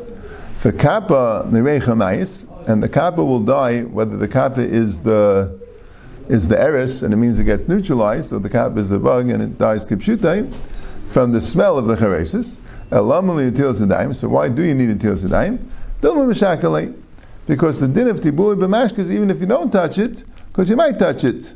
For 0.60 0.72
kappa, 0.74 1.48
and 1.48 2.84
the 2.84 2.90
kappa 2.90 3.24
will 3.24 3.40
die, 3.40 3.84
whether 3.84 4.18
the 4.18 4.28
kappa 4.28 4.62
is 4.62 5.04
the 5.04 5.65
is 6.30 6.48
the 6.48 6.60
eris, 6.60 7.04
and 7.04 7.14
it 7.14 7.18
means 7.18 7.40
it 7.40 7.44
gets 7.46 7.68
neutralized, 7.68 8.30
so 8.30 8.40
the 8.40 8.50
cap 8.50 8.78
is 8.78 8.90
the 8.90 9.00
bug 9.00 9.30
and 9.30 9.42
it 9.42 9.58
dies 9.58 9.86
kipshutai, 9.86 10.54
from 11.08 11.32
the 11.32 11.42
smell 11.42 11.78
of 11.78 11.88
the 11.88 11.96
charesis. 11.96 12.60
So 14.16 14.30
why 14.30 14.50
do 14.50 14.62
you 14.64 14.76
need 14.76 14.90
a 14.90 14.96
til 14.96 15.14
sedayim? 15.14 15.60
Because 17.48 17.80
the 17.80 17.88
din 17.88 18.08
of 18.08 18.20
tibur 18.20 18.56
b'mashkas, 18.56 19.10
even 19.10 19.30
if 19.30 19.40
you 19.40 19.46
don't 19.46 19.72
touch 19.72 19.98
it, 19.98 20.24
because 20.48 20.70
you 20.70 20.76
might 20.76 20.98
touch 21.00 21.24
it. 21.24 21.54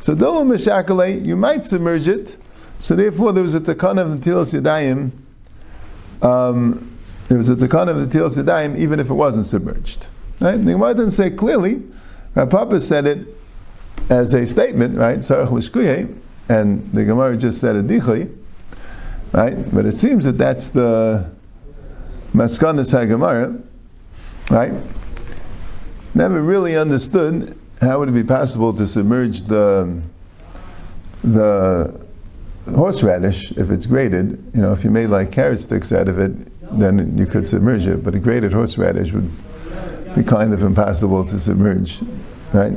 So 0.00 0.14
dilma 0.14 0.56
mishakale, 0.56 1.24
you 1.24 1.36
might 1.36 1.66
submerge 1.66 2.08
it. 2.08 2.36
So 2.78 2.94
therefore, 2.94 3.32
there 3.32 3.42
was 3.42 3.54
a 3.56 3.60
takan 3.60 4.00
of 4.00 4.12
the 4.12 4.18
til 4.18 4.44
sedayim. 4.44 5.10
Um, 6.22 6.96
there 7.28 7.38
was 7.38 7.48
a 7.48 7.56
takan 7.56 7.88
of 7.88 7.98
the 7.98 8.06
til 8.06 8.28
sedayim, 8.28 8.76
even 8.76 9.00
if 9.00 9.10
it 9.10 9.14
wasn't 9.14 9.46
submerged. 9.46 10.06
Right? 10.40 10.56
The 10.56 10.72
Gemara 10.72 10.94
didn't 10.94 11.10
say 11.10 11.30
clearly. 11.30 11.82
Rav 12.34 12.50
Papa 12.50 12.80
said 12.80 13.06
it 13.06 13.37
as 14.10 14.34
a 14.34 14.46
statement, 14.46 14.96
right? 14.96 15.24
And 16.50 16.90
the 16.94 17.04
Gemara 17.04 17.36
just 17.36 17.60
said 17.60 17.76
a 17.76 17.82
dichli, 17.82 18.34
right? 19.32 19.74
But 19.74 19.84
it 19.84 19.98
seems 19.98 20.24
that 20.24 20.38
that's 20.38 20.70
the 20.70 21.30
maskanas 22.32 22.92
Gemara, 23.06 23.54
right? 24.50 24.72
Never 26.14 26.40
really 26.40 26.74
understood 26.74 27.54
how 27.82 27.98
would 27.98 28.08
it 28.08 28.12
be 28.12 28.24
possible 28.24 28.72
to 28.74 28.86
submerge 28.86 29.42
the 29.42 30.00
the 31.22 32.08
horseradish 32.74 33.52
if 33.52 33.70
it's 33.70 33.86
grated. 33.86 34.42
You 34.54 34.62
know, 34.62 34.72
if 34.72 34.84
you 34.84 34.90
made 34.90 35.08
like 35.08 35.32
carrot 35.32 35.60
sticks 35.60 35.92
out 35.92 36.08
of 36.08 36.18
it, 36.18 36.32
then 36.78 37.16
you 37.16 37.26
could 37.26 37.46
submerge 37.46 37.86
it. 37.86 38.04
But 38.04 38.14
a 38.14 38.18
grated 38.18 38.52
horseradish 38.52 39.12
would 39.12 39.30
be 40.14 40.22
kind 40.22 40.52
of 40.52 40.62
impossible 40.62 41.24
to 41.24 41.38
submerge, 41.38 42.00
right? 42.52 42.76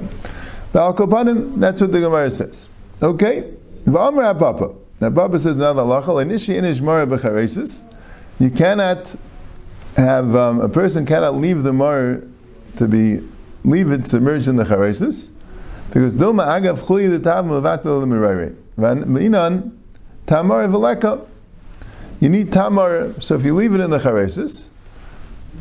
Ba'al 0.74 1.60
that's 1.60 1.82
what 1.82 1.92
the 1.92 2.00
Gemara 2.00 2.32
says. 2.32 2.70
Okay? 3.02 3.52
V'amr 3.84 4.38
Papa. 4.38 4.74
Now 5.02 5.10
Papa 5.10 5.40
says 5.40 5.56
another 5.56 5.82
halacha, 5.82 6.24
inishi 6.24 6.60
inish 6.60 6.82
mara. 6.82 7.08
You 8.40 8.50
cannot 8.50 9.16
have, 9.98 10.36
um, 10.36 10.62
a 10.62 10.70
person 10.70 11.06
cannot 11.06 11.36
leave 11.36 11.64
the 11.64 11.74
mar 11.74 12.24
to 12.78 12.88
be, 12.88 13.22
leave 13.64 13.92
it 13.92 14.06
submerged 14.06 14.48
in 14.48 14.56
the 14.56 14.64
charesis, 14.64 15.30
because 15.88 16.16
doma 16.16 16.46
agav 16.46 16.80
chuli 16.80 17.10
the 17.10 17.20
tav 17.20 17.46
mevatel 17.46 18.02
l'mirayre. 18.02 18.56
V'inan 18.78 19.72
tamar 20.26 20.68
v'leka. 20.68 21.28
You 22.20 22.30
need 22.30 22.54
tamar, 22.54 23.20
so 23.20 23.36
if 23.36 23.44
you 23.44 23.56
leave 23.56 23.74
it 23.74 23.82
in 23.82 23.90
the 23.90 23.98
charesis, 23.98 24.70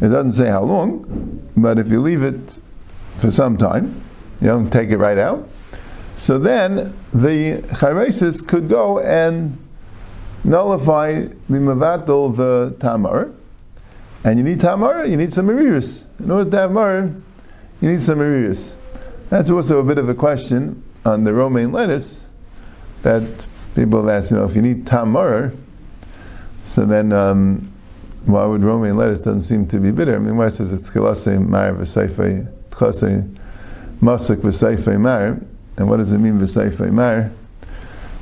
it 0.01 0.09
doesn't 0.09 0.33
say 0.33 0.49
how 0.49 0.63
long, 0.63 1.51
but 1.57 1.79
if 1.79 1.89
you 1.89 2.01
leave 2.01 2.23
it 2.23 2.59
for 3.19 3.31
some 3.31 3.57
time, 3.57 4.03
you 4.41 4.47
don't 4.47 4.71
take 4.71 4.91
it 4.91 4.99
right 4.99 5.19
out. 5.19 5.49
So 6.17 6.39
then 6.39 6.95
the 7.15 7.63
chayresis 7.79 8.47
could 8.47 8.69
go 8.69 8.99
and 9.01 9.59
nullify 10.45 11.23
the 11.23 11.59
mavatal 11.59 12.37
the 12.37 12.77
tamar, 12.79 13.33
and 14.25 14.39
you 14.39 14.45
need 14.45 14.61
tamar, 14.61 15.05
you 15.07 15.17
need 15.17 15.33
some 15.33 15.49
mariris. 15.49 16.07
In 16.19 16.31
order 16.31 16.51
to 16.51 16.57
have 16.59 16.73
mar, 16.73 17.11
you 17.81 17.91
need 17.91 18.03
some 18.03 18.19
mariris. 18.19 18.75
That's 19.31 19.49
also 19.49 19.79
a 19.79 19.83
bit 19.83 19.97
of 19.97 20.09
a 20.09 20.15
question 20.15 20.83
on 21.05 21.25
the 21.25 21.33
romaine 21.33 21.73
lettuce 21.73 22.25
that 23.03 23.47
people 23.75 24.01
have 24.01 24.09
asked. 24.11 24.31
You 24.31 24.39
know, 24.39 24.45
if 24.45 24.55
you 24.55 24.63
need 24.63 24.87
tamar, 24.87 25.55
so 26.67 26.85
then 26.85 27.13
um, 27.13 27.73
why 28.27 28.45
would 28.45 28.63
romaine 28.63 28.97
lettuce 28.97 29.21
doesn't 29.21 29.43
seem 29.43 29.67
to 29.69 29.79
be 29.79 29.91
bitter? 29.91 30.17
I 30.17 30.19
mean, 30.19 30.37
why 30.37 30.51
says 30.51 30.73
it's 30.73 30.91
kilasei 30.91 31.41
mar 31.41 31.73
v'seifei 31.73 32.53
tchasei 32.71 33.40
Masak 34.01 34.37
v'seifei 34.37 35.01
mar. 35.01 35.41
And 35.77 35.89
what 35.89 35.99
does 35.99 36.11
it 36.11 36.19
mean 36.19 36.39
v'seifei 36.39 36.93
mar? 36.93 37.31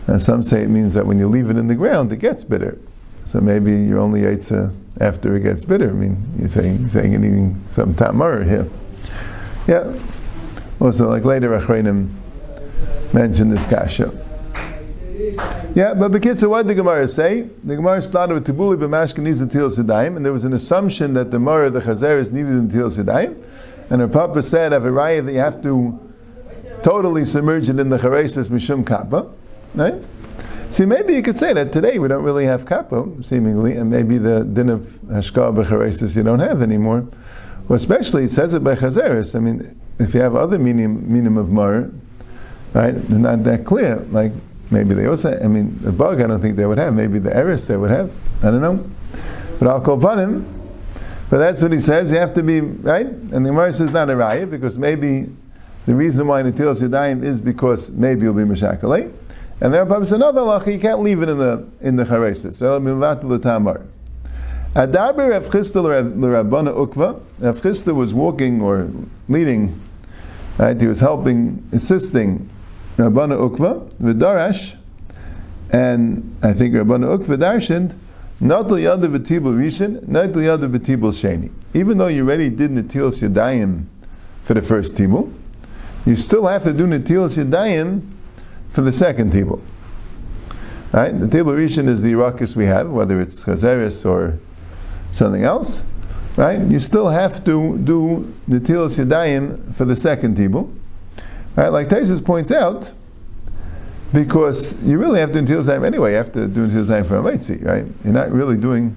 And 0.06 0.16
uh, 0.16 0.18
some 0.18 0.42
say 0.42 0.62
it 0.62 0.70
means 0.70 0.94
that 0.94 1.06
when 1.06 1.18
you 1.18 1.28
leave 1.28 1.50
it 1.50 1.56
in 1.56 1.66
the 1.66 1.74
ground, 1.74 2.12
it 2.12 2.16
gets 2.16 2.42
bitter. 2.42 2.78
So 3.24 3.40
maybe 3.40 3.72
you 3.72 3.98
only 4.00 4.24
ate 4.24 4.50
uh, 4.50 4.70
after 5.00 5.36
it 5.36 5.40
gets 5.40 5.64
bitter. 5.64 5.90
I 5.90 5.92
mean, 5.92 6.16
you're 6.38 6.48
saying, 6.48 6.80
you're 6.80 6.88
saying 6.88 7.12
you're 7.12 7.24
eating 7.24 7.62
some 7.68 7.94
tamar 7.94 8.42
here. 8.42 8.66
Yeah. 9.66 9.94
Also, 10.80 11.08
like 11.08 11.24
later, 11.24 11.50
Achreinim 11.50 12.08
mentioned 13.12 13.52
this 13.52 13.66
kasha. 13.66 14.12
Yeah, 15.74 15.92
but 15.92 16.10
Bekitza, 16.10 16.48
what 16.48 16.62
did 16.62 16.68
the 16.68 16.74
Gemara 16.76 17.06
say? 17.06 17.42
The 17.62 17.76
Gemara 17.76 18.00
started 18.00 18.34
with 18.34 18.46
Tibuli 18.46 18.78
b'mashkaniz 18.78 19.42
and 19.42 19.52
Til 19.52 19.68
Sidaim, 19.68 20.16
and 20.16 20.24
there 20.24 20.32
was 20.32 20.44
an 20.44 20.54
assumption 20.54 21.12
that 21.14 21.30
the 21.30 21.38
Mara, 21.38 21.68
the 21.70 21.80
Chazer, 21.80 22.18
is 22.18 22.30
needed 22.32 22.52
in 22.52 22.70
Til 22.70 22.88
Sidaim. 22.88 23.38
And 23.90 24.00
her 24.00 24.08
papa 24.08 24.42
said 24.42 24.72
of 24.72 24.84
a 24.84 24.90
raya 24.90 25.24
that 25.24 25.32
you 25.32 25.38
have 25.38 25.62
to 25.62 25.98
totally 26.82 27.24
submerge 27.24 27.68
it 27.68 27.80
in 27.80 27.88
the 27.88 27.98
charesis 27.98 28.48
mishum 28.48 28.86
kappa. 28.86 29.30
Right? 29.74 30.02
See, 30.70 30.84
maybe 30.84 31.14
you 31.14 31.22
could 31.22 31.38
say 31.38 31.54
that 31.54 31.72
today 31.72 31.98
we 31.98 32.08
don't 32.08 32.22
really 32.22 32.44
have 32.44 32.66
kappa, 32.66 33.06
seemingly, 33.22 33.76
and 33.76 33.90
maybe 33.90 34.18
the 34.18 34.44
din 34.44 34.68
of 34.68 34.98
hashkar 35.06 35.54
b'charesis 35.54 36.14
you 36.14 36.22
don't 36.22 36.40
have 36.40 36.60
anymore. 36.60 37.08
Well, 37.68 37.76
especially 37.76 38.24
it 38.24 38.30
says 38.30 38.54
it 38.54 38.62
by 38.62 38.74
chazeris. 38.74 39.34
I 39.34 39.40
mean, 39.40 39.78
if 39.98 40.14
you 40.14 40.20
have 40.20 40.36
other 40.36 40.58
meaning, 40.58 41.10
meaning 41.10 41.36
of 41.38 41.48
mar, 41.50 41.90
right, 42.74 42.92
they're 42.92 43.18
not 43.18 43.44
that 43.44 43.64
clear. 43.64 43.96
Like 44.10 44.32
maybe 44.70 44.94
they 44.94 45.06
also, 45.06 45.38
I 45.42 45.48
mean, 45.48 45.78
the 45.80 45.92
bug 45.92 46.20
I 46.20 46.26
don't 46.26 46.40
think 46.40 46.56
they 46.56 46.66
would 46.66 46.78
have. 46.78 46.94
Maybe 46.94 47.18
the 47.18 47.34
eris 47.34 47.66
they 47.66 47.76
would 47.76 47.90
have. 47.90 48.10
I 48.42 48.50
don't 48.50 48.60
know. 48.60 48.84
But 49.58 49.68
I'll 49.68 49.80
call 49.80 49.98
upon 49.98 50.18
him. 50.18 50.57
But 51.30 51.38
that's 51.38 51.62
what 51.62 51.72
he 51.72 51.80
says. 51.80 52.10
You 52.10 52.18
have 52.18 52.34
to 52.34 52.42
be 52.42 52.60
right. 52.60 53.06
And 53.06 53.44
the 53.44 53.50
Gemara 53.50 53.72
says 53.72 53.90
not 53.90 54.08
a 54.08 54.14
raya 54.14 54.50
because 54.50 54.78
maybe 54.78 55.28
the 55.86 55.94
reason 55.94 56.26
why 56.26 56.42
Natil 56.42 56.74
Yadayim 56.74 57.22
is 57.22 57.40
because 57.40 57.90
maybe 57.90 58.22
you'll 58.22 58.34
be 58.34 58.42
Meshakalei. 58.42 59.12
And 59.60 59.74
there 59.74 59.82
are 59.82 59.96
another 59.96 60.40
halacha, 60.42 60.72
you 60.72 60.78
can't 60.78 61.02
leave 61.02 61.20
it 61.22 61.28
in 61.28 61.38
the 61.38 61.66
in 61.80 61.96
the 61.96 62.04
charesis. 62.04 62.54
So 62.54 62.76
it'll 62.76 62.80
be 62.80 63.28
the 63.28 63.38
tamar. 63.38 63.84
Adaber 64.74 65.30
Rav 65.30 65.48
Chisda 65.48 65.82
l'Rabbana 65.82 66.74
Ukva. 66.74 67.20
Rav 67.40 67.60
Chisda 67.60 67.94
was 67.94 68.14
walking 68.14 68.62
or 68.62 68.88
leading, 69.28 69.80
right? 70.58 70.80
He 70.80 70.86
was 70.86 71.00
helping, 71.00 71.68
assisting 71.72 72.48
Rabbana 72.96 73.50
Ukva, 73.50 73.90
Vidarash, 73.94 74.76
and 75.70 76.36
I 76.42 76.52
think 76.52 76.74
Rabbana 76.74 77.18
Ukva 77.18 77.36
darshaned 77.36 77.96
not 78.40 78.68
liyada 78.68 79.08
v'tibul 79.08 79.54
rishon, 79.56 80.06
not 80.06 80.30
liyada 80.30 80.70
v'tibul 80.70 81.12
sheni. 81.12 81.50
Even 81.74 81.98
though 81.98 82.06
you 82.06 82.24
already 82.24 82.48
did 82.50 82.70
netilas 82.70 83.26
yadayim 83.26 83.84
for 84.42 84.54
the 84.54 84.62
first 84.62 84.94
tibul, 84.94 85.32
you 86.06 86.14
still 86.16 86.46
have 86.46 86.62
to 86.64 86.72
do 86.72 86.86
netilas 86.86 87.42
yadayim 87.42 88.02
for 88.68 88.82
the 88.82 88.92
second 88.92 89.32
tibul. 89.32 89.60
Right? 90.92 91.18
The 91.18 91.26
tibul 91.26 91.56
rishon 91.56 91.88
is 91.88 92.02
the 92.02 92.12
irakis 92.12 92.54
we 92.56 92.66
have, 92.66 92.90
whether 92.90 93.20
it's 93.20 93.44
chazeris 93.44 94.08
or 94.08 94.38
something 95.12 95.42
else. 95.42 95.82
Right? 96.36 96.60
You 96.60 96.78
still 96.78 97.08
have 97.08 97.44
to 97.44 97.76
do 97.78 98.32
netilas 98.48 99.04
yadayim 99.04 99.74
for 99.74 99.84
the 99.84 99.96
second 99.96 100.36
tibul. 100.36 100.72
Right? 101.56 101.68
Like 101.70 101.88
Taisus 101.88 102.24
points 102.24 102.52
out, 102.52 102.92
because 104.12 104.82
you 104.82 104.98
really 104.98 105.20
have 105.20 105.32
to 105.32 105.42
do 105.42 105.58
Ntil 105.58 105.84
anyway. 105.84 106.12
You 106.12 106.16
have 106.16 106.32
to 106.32 106.48
do 106.48 106.66
Zayim 106.68 107.06
for 107.06 107.18
a 107.18 107.22
Maitzi, 107.22 107.64
right? 107.64 107.86
You're 108.04 108.14
not 108.14 108.30
really 108.32 108.56
doing. 108.56 108.96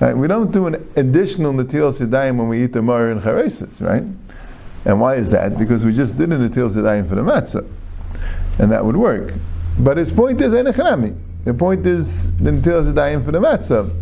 Right? 0.00 0.16
We 0.16 0.26
don't 0.26 0.50
do 0.50 0.66
an 0.66 0.74
additional 0.96 1.52
Natil 1.52 1.92
Siddayim 1.92 2.36
when 2.36 2.48
we 2.48 2.64
eat 2.64 2.72
the 2.72 2.82
Mar 2.82 3.08
and 3.10 3.20
Charesis, 3.20 3.80
right? 3.80 4.02
And 4.84 5.00
why 5.00 5.14
is 5.14 5.30
that? 5.30 5.56
Because 5.56 5.84
we 5.84 5.92
just 5.92 6.18
did 6.18 6.32
a 6.32 6.38
Natil 6.38 6.68
Siddayim 6.68 7.08
for 7.08 7.14
the 7.14 7.22
Matzah. 7.22 7.64
And 8.58 8.72
that 8.72 8.84
would 8.84 8.96
work. 8.96 9.32
But 9.78 9.96
his 9.96 10.10
point 10.10 10.40
is. 10.40 10.50
The 10.50 11.54
point 11.56 11.86
is 11.86 12.36
the 12.36 12.50
Natil 12.50 12.84
Siddayim 12.84 13.24
for 13.24 13.30
the 13.30 13.38
Matzah. 13.38 13.96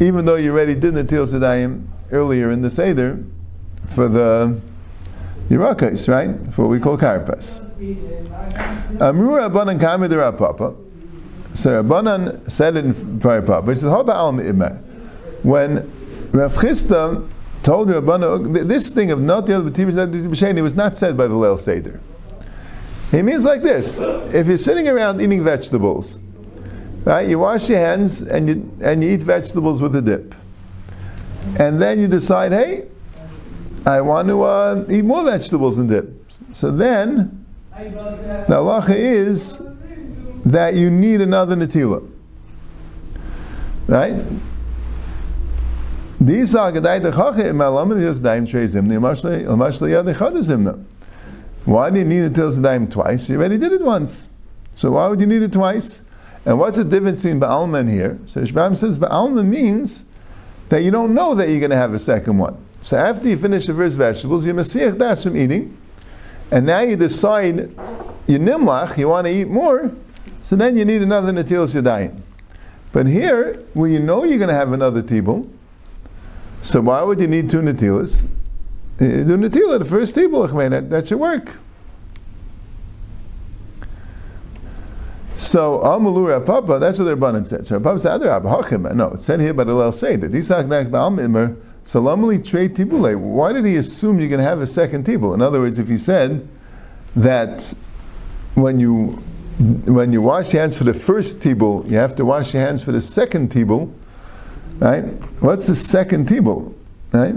Even 0.00 0.24
though 0.24 0.36
you 0.36 0.52
already 0.52 0.74
did 0.74 0.94
Natil 0.94 1.26
Siddayim 1.26 1.86
earlier 2.10 2.50
in 2.50 2.62
the 2.62 2.70
Seder 2.70 3.22
for 3.84 4.08
the 4.08 4.58
Yerakais, 5.50 6.08
right? 6.08 6.54
For 6.54 6.62
what 6.62 6.70
we 6.70 6.80
call 6.80 6.96
Karpas. 6.96 7.67
Amru 7.78 9.38
Rabbanan 9.38 9.80
Kami 9.80 10.08
the 10.08 10.32
Papa. 10.32 10.74
So 11.54 11.82
Rabbanan 11.82 12.50
said 12.50 12.76
it 12.76 12.84
in 12.84 13.20
Fire 13.20 13.40
Papa. 13.40 13.70
He 13.70 13.76
says, 13.76 13.90
How 13.90 14.00
about 14.00 14.34
When 15.44 15.74
Rav 16.32 16.54
Chisda 16.54 17.28
told 17.62 17.88
Rabbanan, 17.88 18.66
this 18.66 18.90
thing 18.90 19.12
of 19.12 19.20
not 19.20 19.46
but 19.46 19.78
it 19.78 20.62
was 20.62 20.74
not 20.74 20.96
said 20.96 21.16
by 21.16 21.28
the 21.28 21.34
Leil 21.34 21.58
Seder. 21.58 22.00
He 23.12 23.22
means 23.22 23.44
like 23.44 23.62
this: 23.62 24.00
If 24.00 24.48
you're 24.48 24.58
sitting 24.58 24.88
around 24.88 25.20
eating 25.20 25.44
vegetables, 25.44 26.18
right, 27.04 27.28
you 27.28 27.38
wash 27.38 27.70
your 27.70 27.78
hands 27.78 28.22
and 28.22 28.48
you 28.48 28.76
and 28.82 29.02
you 29.02 29.10
eat 29.10 29.22
vegetables 29.22 29.80
with 29.80 29.94
a 29.96 30.02
dip, 30.02 30.34
and 31.58 31.80
then 31.80 32.00
you 32.00 32.08
decide, 32.08 32.52
hey, 32.52 32.88
I 33.86 34.00
want 34.00 34.28
to 34.28 34.42
uh, 34.42 34.84
eat 34.90 35.04
more 35.04 35.24
vegetables 35.24 35.78
and 35.78 35.88
dip. 35.88 36.12
So 36.52 36.70
then 36.70 37.37
the 37.84 38.54
halacha 38.54 38.94
is 38.94 39.62
that 40.44 40.74
you 40.74 40.90
need 40.90 41.20
another 41.20 41.54
natila. 41.56 42.08
Right? 43.86 44.16
These 46.20 46.54
are 46.56 46.68
and 46.68 46.84
daim 46.84 47.12
trei 48.46 48.64
zimna 48.64 48.98
mashle 48.98 49.44
mashle 49.44 49.88
yad 49.88 50.12
echad 50.12 50.32
zimna. 50.38 50.84
Why 51.64 51.90
do 51.90 51.98
you 52.00 52.04
need 52.04 52.20
to 52.22 52.30
tell 52.30 52.50
daim 52.62 52.88
twice? 52.88 53.28
You 53.28 53.36
already 53.36 53.58
did 53.58 53.72
it 53.72 53.82
once. 53.82 54.26
So 54.74 54.92
why 54.92 55.06
would 55.08 55.20
you 55.20 55.26
need 55.26 55.42
it 55.42 55.52
twice? 55.52 56.02
And 56.44 56.58
what's 56.58 56.78
the 56.78 56.84
difference 56.84 57.22
between 57.22 57.40
Ba'alma 57.40 57.80
and 57.80 57.90
here? 57.90 58.18
So 58.26 58.40
Shbam 58.40 58.76
says 58.76 58.98
Ba'alma 58.98 59.44
means 59.44 60.04
that 60.70 60.82
you 60.82 60.90
don't 60.90 61.14
know 61.14 61.34
that 61.34 61.48
you're 61.48 61.60
going 61.60 61.70
to 61.70 61.76
have 61.76 61.94
a 61.94 61.98
second 61.98 62.38
one. 62.38 62.56
So 62.82 62.96
after 62.96 63.28
you 63.28 63.36
finish 63.36 63.66
the 63.66 63.74
first 63.74 63.98
vegetables, 63.98 64.46
you 64.46 64.54
masiach 64.54 64.98
das 64.98 65.24
from 65.24 65.36
eating, 65.36 65.76
and 66.50 66.66
now 66.66 66.80
you 66.80 66.96
decide 66.96 67.56
you 68.26 68.38
nimlach, 68.38 68.96
you 68.98 69.08
want 69.08 69.26
to 69.26 69.32
eat 69.32 69.48
more, 69.48 69.92
so 70.42 70.56
then 70.56 70.76
you 70.76 70.84
need 70.84 71.02
another 71.02 71.32
natilas 71.32 71.80
yadayim. 71.80 72.20
But 72.92 73.06
here, 73.06 73.54
when 73.74 73.92
you 73.92 74.00
know 74.00 74.24
you're 74.24 74.38
going 74.38 74.48
to 74.48 74.54
have 74.54 74.72
another 74.72 75.02
tibul, 75.02 75.48
so 76.62 76.80
why 76.80 77.02
would 77.02 77.20
you 77.20 77.26
need 77.26 77.50
two 77.50 77.60
natilas? 77.60 78.24
Uh, 78.24 78.98
the 78.98 79.36
natila, 79.36 79.78
the 79.78 79.84
first 79.84 80.16
tibul, 80.16 80.70
that, 80.70 80.90
that 80.90 81.08
should 81.08 81.18
work. 81.18 81.56
So 85.38 85.78
Amalur 85.78 86.44
Papa, 86.44 86.80
that's 86.80 86.98
what 86.98 87.04
their 87.04 87.16
Rabbanan 87.16 87.46
said. 87.46 87.64
So 87.64 87.78
Papa 87.78 88.00
said, 88.00 88.20
Hachim. 88.20 88.92
No, 88.94 89.10
it 89.10 89.20
said 89.20 89.40
here 89.40 89.54
by 89.54 89.62
the 89.62 89.72
Lel 89.72 89.92
say 89.92 90.16
that 90.16 90.32
Nak 90.32 90.88
Ba'al 90.88 91.56
Salamali 91.88 92.46
Trey 92.46 92.68
Tibule. 92.68 93.16
Why 93.16 93.54
did 93.54 93.64
he 93.64 93.76
assume 93.76 94.18
going 94.18 94.32
to 94.32 94.42
have 94.42 94.60
a 94.60 94.66
second 94.66 95.06
tibul? 95.06 95.32
In 95.32 95.40
other 95.40 95.58
words, 95.58 95.78
if 95.78 95.88
he 95.88 95.96
said 95.96 96.46
that 97.16 97.72
when 98.54 98.78
you 98.78 99.22
when 99.86 100.12
you 100.12 100.20
wash 100.20 100.52
your 100.52 100.60
hands 100.60 100.76
for 100.76 100.84
the 100.84 100.92
first 100.92 101.40
tibul, 101.40 101.88
you 101.90 101.96
have 101.96 102.14
to 102.16 102.26
wash 102.26 102.52
your 102.52 102.62
hands 102.62 102.84
for 102.84 102.92
the 102.92 103.00
second 103.00 103.50
tibul, 103.50 103.90
right? 104.80 105.00
What's 105.40 105.66
the 105.66 105.74
second 105.74 106.28
tibul, 106.28 106.74
right? 107.12 107.34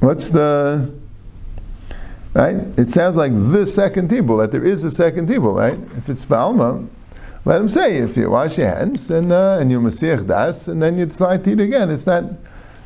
What's 0.00 0.30
the 0.30 0.92
right? 2.34 2.56
It 2.76 2.90
sounds 2.90 3.16
like 3.16 3.32
the 3.32 3.66
second 3.66 4.10
tibul 4.10 4.40
that 4.42 4.50
there 4.50 4.64
is 4.64 4.82
a 4.82 4.90
second 4.90 5.28
tibul, 5.28 5.54
right? 5.54 5.78
If 5.96 6.08
it's 6.08 6.24
ba'alma, 6.24 6.88
let 7.44 7.60
him 7.60 7.68
say 7.68 7.98
if 7.98 8.16
you 8.16 8.30
wash 8.30 8.58
your 8.58 8.74
hands 8.74 9.08
and 9.12 9.30
uh, 9.30 9.58
and 9.60 9.70
you 9.70 9.80
masich 9.80 10.26
das 10.26 10.66
and 10.66 10.82
then 10.82 10.98
you 10.98 11.06
decide 11.06 11.44
to 11.44 11.52
eat 11.52 11.60
again. 11.60 11.90
It's 11.90 12.04
not 12.04 12.24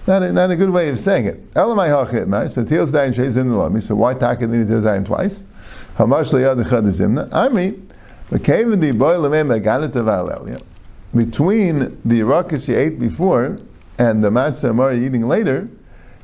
not 0.08 0.22
a, 0.22 0.32
not 0.32 0.50
a 0.50 0.56
good 0.56 0.70
way 0.70 0.88
of 0.88 0.98
saying 0.98 1.26
it. 1.26 1.54
Elamai 1.54 1.88
hachit 1.88 2.50
So 2.50 2.64
teals 2.64 2.90
dayin 2.90 3.14
sheis 3.14 3.36
in 3.36 3.50
the 3.50 3.56
lami. 3.56 3.82
So 3.82 3.94
why 3.94 4.14
taka 4.14 4.46
the 4.46 4.64
teals 4.64 4.84
dayin 4.84 5.04
twice? 5.04 5.44
Hamash 5.96 6.32
echad 6.32 6.64
zimna. 6.88 7.84
Became 8.30 8.80
the 8.80 8.92
boy 8.92 9.14
lemem 9.14 9.56
agalit 9.56 9.94
of 9.94 10.64
Between 11.14 12.00
the 12.04 12.20
rakas 12.20 12.68
you 12.68 12.76
ate 12.78 12.98
before 12.98 13.58
and 13.98 14.24
the 14.24 14.30
matzah 14.30 14.70
amar 14.70 14.94
eating 14.94 15.28
later, 15.28 15.68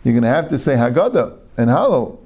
you're 0.03 0.12
going 0.12 0.23
to 0.23 0.29
have 0.29 0.49
to 0.49 0.59
say 0.59 0.76
haggadah 0.76 1.38
and 1.59 1.69
halal. 1.69 2.19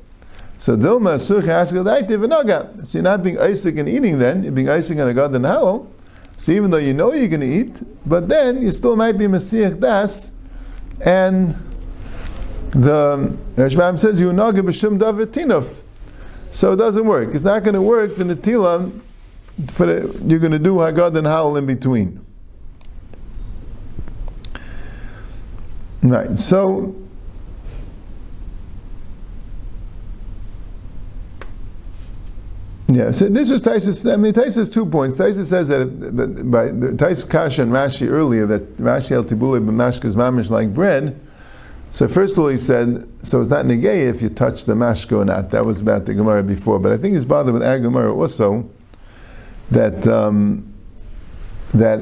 So 0.58 0.76
dilma 0.76 1.20
such 1.20 1.44
askadaiti 1.44 2.86
So 2.86 2.98
you're 2.98 3.02
not 3.02 3.22
being 3.22 3.38
Isaac 3.38 3.76
and 3.78 3.88
eating 3.88 4.18
then, 4.20 4.44
you're 4.44 4.52
being 4.52 4.68
Isaac 4.68 4.98
and 4.98 5.10
agad 5.10 5.34
and 5.34 5.44
halal. 5.44 5.88
So 6.36 6.52
even 6.52 6.70
though 6.70 6.78
you 6.78 6.94
know 6.94 7.12
you're 7.12 7.26
going 7.26 7.40
to 7.40 7.46
eat, 7.46 7.82
but 8.06 8.28
then 8.28 8.62
you 8.62 8.70
still 8.70 8.94
might 8.94 9.18
be 9.18 9.26
Messiah 9.26 9.70
das, 9.72 10.30
and 11.00 11.56
the 12.70 13.36
Rashbam 13.56 13.98
says 13.98 14.20
you 14.20 14.32
naga 14.32 14.62
b'shum 14.62 14.98
david 14.98 15.32
tinuf. 15.32 15.76
So 16.50 16.72
it 16.72 16.76
doesn't 16.76 17.04
work. 17.04 17.34
It's 17.34 17.44
not 17.44 17.62
going 17.62 17.74
to 17.74 17.82
work. 17.82 18.16
The 18.16 18.24
netila 18.24 19.00
for 19.66 19.86
the, 19.86 20.24
you're 20.26 20.38
going 20.38 20.52
to 20.52 20.58
do 20.58 20.74
hagad 20.74 21.16
and 21.16 21.26
halal 21.26 21.58
in 21.58 21.66
between. 21.66 22.24
Right. 26.02 26.38
So 26.38 26.94
Yeah, 32.90 33.10
so 33.10 33.28
this 33.28 33.50
was 33.50 33.60
Taisus. 33.60 34.10
I 34.10 34.16
mean, 34.16 34.32
Taisus 34.32 34.72
two 34.72 34.86
points. 34.86 35.18
Taisus 35.18 35.46
says 35.46 35.68
that 35.68 36.50
by 36.50 36.68
Taisus 36.68 37.28
Kasha 37.28 37.62
and 37.62 37.70
Rashi 37.70 38.08
earlier 38.08 38.46
that 38.46 38.78
Rashi 38.78 39.10
el 39.10 39.24
tibule 39.24 39.60
b'mashkas 39.60 40.14
mamish 40.14 40.48
like 40.48 40.72
bread. 40.72 41.20
So 41.90 42.08
first 42.08 42.38
of 42.38 42.44
all, 42.44 42.48
he 42.48 42.56
said 42.56 43.06
so 43.22 43.42
it's 43.42 43.50
not 43.50 43.66
negay 43.66 44.08
if 44.08 44.22
you 44.22 44.30
touch 44.30 44.64
the 44.64 44.72
mashko 44.72 45.18
or 45.18 45.24
not. 45.26 45.50
That 45.50 45.66
was 45.66 45.80
about 45.80 46.06
the 46.06 46.14
Gemara 46.14 46.42
before, 46.42 46.78
but 46.78 46.90
I 46.92 46.96
think 46.96 47.14
he's 47.14 47.26
bothered 47.26 47.52
with 47.52 47.62
our 47.62 47.78
Gemara 47.78 48.14
also 48.14 48.70
that 49.70 50.08
um, 50.08 50.72
that 51.74 52.00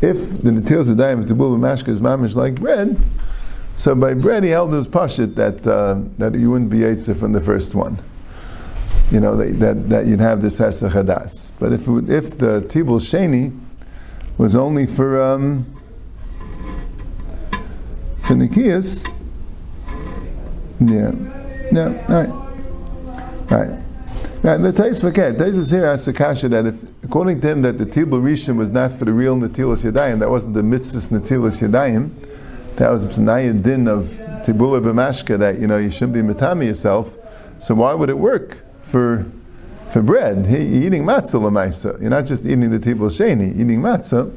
if 0.00 0.40
the 0.42 0.50
Natilas 0.50 0.94
Adayim 0.94 1.26
tibule 1.26 1.58
b'mashkas 1.58 2.00
mamish 2.00 2.36
like 2.36 2.54
bread, 2.54 2.96
so 3.74 3.96
by 3.96 4.14
bread 4.14 4.44
he 4.44 4.50
held 4.50 4.72
his 4.72 4.86
pashit 4.86 5.34
that 5.34 5.66
uh, 5.66 6.00
that 6.18 6.36
you 6.36 6.52
wouldn't 6.52 6.70
be 6.70 6.78
Yitzhak 6.78 7.18
from 7.18 7.32
the 7.32 7.40
first 7.40 7.74
one 7.74 8.00
you 9.14 9.20
know, 9.20 9.36
that, 9.36 9.60
that, 9.60 9.88
that 9.90 10.06
you'd 10.06 10.18
have 10.18 10.42
this 10.42 10.58
Hesach 10.58 10.90
Hadas. 10.90 11.52
But 11.60 11.72
if, 11.72 11.82
if 11.82 12.36
the 12.36 12.62
Tibul 12.62 12.98
Sheni 12.98 13.56
was 14.36 14.56
only 14.56 14.86
for 14.86 15.22
um, 15.22 15.64
the 18.28 18.34
Nikias, 18.34 19.08
yeah, 20.80 21.12
yeah, 21.70 22.12
right, 22.12 22.28
right. 23.52 23.80
Right, 24.42 24.56
the 24.56 24.72
Tais 24.72 25.00
forget. 25.00 25.38
Tais 25.38 25.70
here 25.70 25.86
asks 25.86 26.08
Akasha 26.08 26.48
that 26.48 26.66
if, 26.66 26.82
according 27.04 27.40
to 27.42 27.50
him, 27.50 27.62
that 27.62 27.78
the 27.78 27.86
Tibul 27.86 28.20
Rishon 28.20 28.56
was 28.56 28.70
not 28.70 28.98
for 28.98 29.04
the 29.04 29.12
real 29.12 29.36
Natilas 29.36 29.88
Yadayim, 29.88 30.18
that 30.18 30.28
wasn't 30.28 30.54
the 30.54 30.64
mitzvah 30.64 30.98
Natilas 30.98 31.66
Yadayim, 31.66 32.10
that 32.76 32.90
was 32.90 33.04
Nayad 33.04 33.62
Din 33.62 33.86
of 33.86 34.06
Tibula 34.44 34.82
B'mashka, 34.82 35.38
that, 35.38 35.60
you 35.60 35.68
know, 35.68 35.76
you 35.76 35.88
shouldn't 35.88 36.14
be 36.14 36.20
Matami 36.20 36.66
yourself, 36.66 37.14
so 37.60 37.76
why 37.76 37.94
would 37.94 38.10
it 38.10 38.18
work? 38.18 38.58
For 38.94 39.26
for 39.88 40.02
bread. 40.02 40.46
He, 40.46 40.86
eating 40.86 41.02
matzah 41.02 41.40
lemaisa. 41.40 42.00
You're 42.00 42.10
not 42.10 42.26
just 42.26 42.46
eating 42.46 42.70
the 42.70 42.78
tibul 42.78 43.10
sheni, 43.10 43.52
eating 43.52 43.80
matzah. 43.80 44.32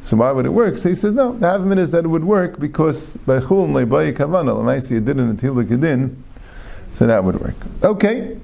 So 0.00 0.16
why 0.16 0.32
would 0.32 0.46
it 0.46 0.52
work? 0.52 0.78
So 0.78 0.88
he 0.88 0.96
says 0.96 1.14
no. 1.14 1.38
The 1.38 1.48
half 1.48 1.78
is 1.78 1.92
that 1.92 2.04
it 2.04 2.08
would 2.08 2.24
work 2.24 2.58
because 2.58 3.16
by 3.18 3.38
chul 3.38 3.68
leibayi 3.68 4.12
kavana 4.12 4.52
lemaisa 4.56 4.96
it 4.96 5.16
until 5.16 5.54
the 5.54 5.64
kedin, 5.64 6.16
so 6.94 7.06
that 7.06 7.22
would 7.22 7.40
work. 7.40 7.54
Okay. 7.84 8.36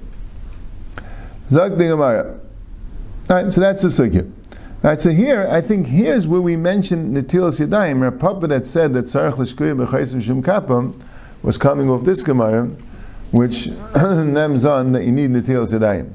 Zag 1.51 1.77
Gemara. 1.77 2.39
All 3.29 3.35
right, 3.35 3.51
so 3.51 3.59
that's 3.59 3.81
the 3.81 3.89
sugya. 3.89 4.23
All 4.23 4.61
right, 4.91 5.01
so 5.01 5.09
here, 5.09 5.49
I 5.51 5.59
think 5.59 5.87
here's 5.87 6.29
where 6.29 6.39
we 6.39 6.55
mentioned 6.55 7.13
Natilas 7.13 7.59
Yadayim. 7.59 7.99
Rav 7.99 8.17
Papa 8.17 8.47
that 8.47 8.65
said 8.65 8.93
that 8.93 9.03
Tzarech 9.03 9.37
L'Shkuya 9.37 9.85
B'chaysim 9.85 10.23
Shum 10.23 10.41
Kapam 10.41 10.97
was 11.41 11.57
coming 11.57 11.89
off 11.89 12.05
this 12.05 12.23
Gemara 12.23 12.71
which 13.31 13.67
names 13.95 14.65
on 14.65 14.91
that 14.93 15.03
you 15.03 15.11
need 15.11 15.31
Natilas 15.31 15.73
Yadayim. 15.77 16.13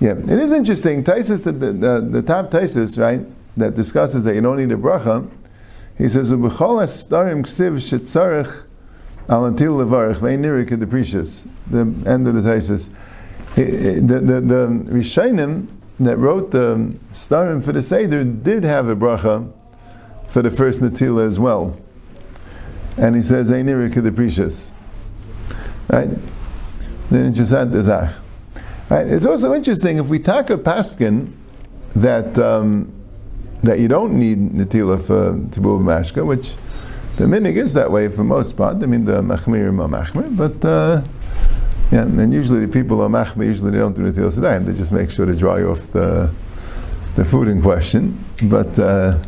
Yeah, 0.00 0.12
it 0.12 0.40
is 0.40 0.52
interesting. 0.52 1.04
Taisus, 1.04 1.44
the, 1.44 1.52
the, 1.52 2.00
the 2.00 2.22
top 2.22 2.50
Taisus, 2.50 2.98
right, 2.98 3.24
that 3.56 3.76
discusses 3.76 4.24
that 4.24 4.34
you 4.34 4.40
don't 4.40 4.56
need 4.56 4.72
a 4.72 4.76
bracha, 4.76 5.30
he 5.96 6.08
says. 6.08 6.30
The 6.30 6.36
end 6.38 6.48
of 12.26 12.34
the 12.34 12.40
Taisus. 12.40 12.88
The 13.54 14.00
the 14.00 14.40
the 14.40 14.66
Rishainim 14.90 15.68
that 16.00 16.16
wrote 16.16 16.50
the 16.50 16.96
starim 17.12 17.62
for 17.62 17.72
the 17.72 17.82
seder 17.82 18.24
did 18.24 18.64
have 18.64 18.88
a 18.88 18.96
bracha 18.96 19.52
for 20.26 20.42
the 20.42 20.50
first 20.50 20.80
natila 20.80 21.28
as 21.28 21.38
well, 21.38 21.76
and 22.96 23.14
he 23.14 23.22
says, 23.22 23.50
"Ve'nirik 23.50 23.94
deprecious." 24.02 24.71
Right? 25.92 26.08
Right? 28.88 29.06
It's 29.06 29.26
also 29.26 29.52
interesting 29.52 29.98
if 29.98 30.06
we 30.06 30.18
talk 30.18 30.48
a 30.48 30.56
paskin 30.56 31.32
that 31.94 32.38
um, 32.38 32.90
that 33.62 33.78
you 33.78 33.88
don't 33.88 34.18
need 34.18 34.52
netila 34.52 35.04
for 35.04 35.34
tibul 35.50 35.80
mashka, 35.80 36.24
which 36.24 36.54
the 37.16 37.24
minig 37.24 37.56
is 37.56 37.74
that 37.74 37.90
way 37.90 38.08
for 38.08 38.24
most 38.24 38.56
part. 38.56 38.82
I 38.82 38.86
mean 38.86 39.04
the 39.04 39.20
machmir 39.20 39.68
are 39.68 39.88
machmir, 39.88 40.34
but 40.34 40.64
uh, 40.64 41.02
yeah, 41.90 42.02
and 42.02 42.32
usually 42.32 42.64
the 42.64 42.72
people 42.72 43.02
are 43.02 43.10
machmir. 43.10 43.44
Usually 43.44 43.70
they 43.70 43.78
don't 43.78 43.94
do 43.94 44.10
netila 44.10 44.32
sedayim. 44.32 44.64
They 44.64 44.72
just 44.72 44.92
make 44.92 45.10
sure 45.10 45.26
to 45.26 45.34
dry 45.34 45.62
off 45.62 45.92
the 45.92 46.32
the 47.16 47.24
food 47.26 47.48
in 47.48 47.60
question. 47.60 48.24
But 48.44 48.78
uh, 48.78 49.18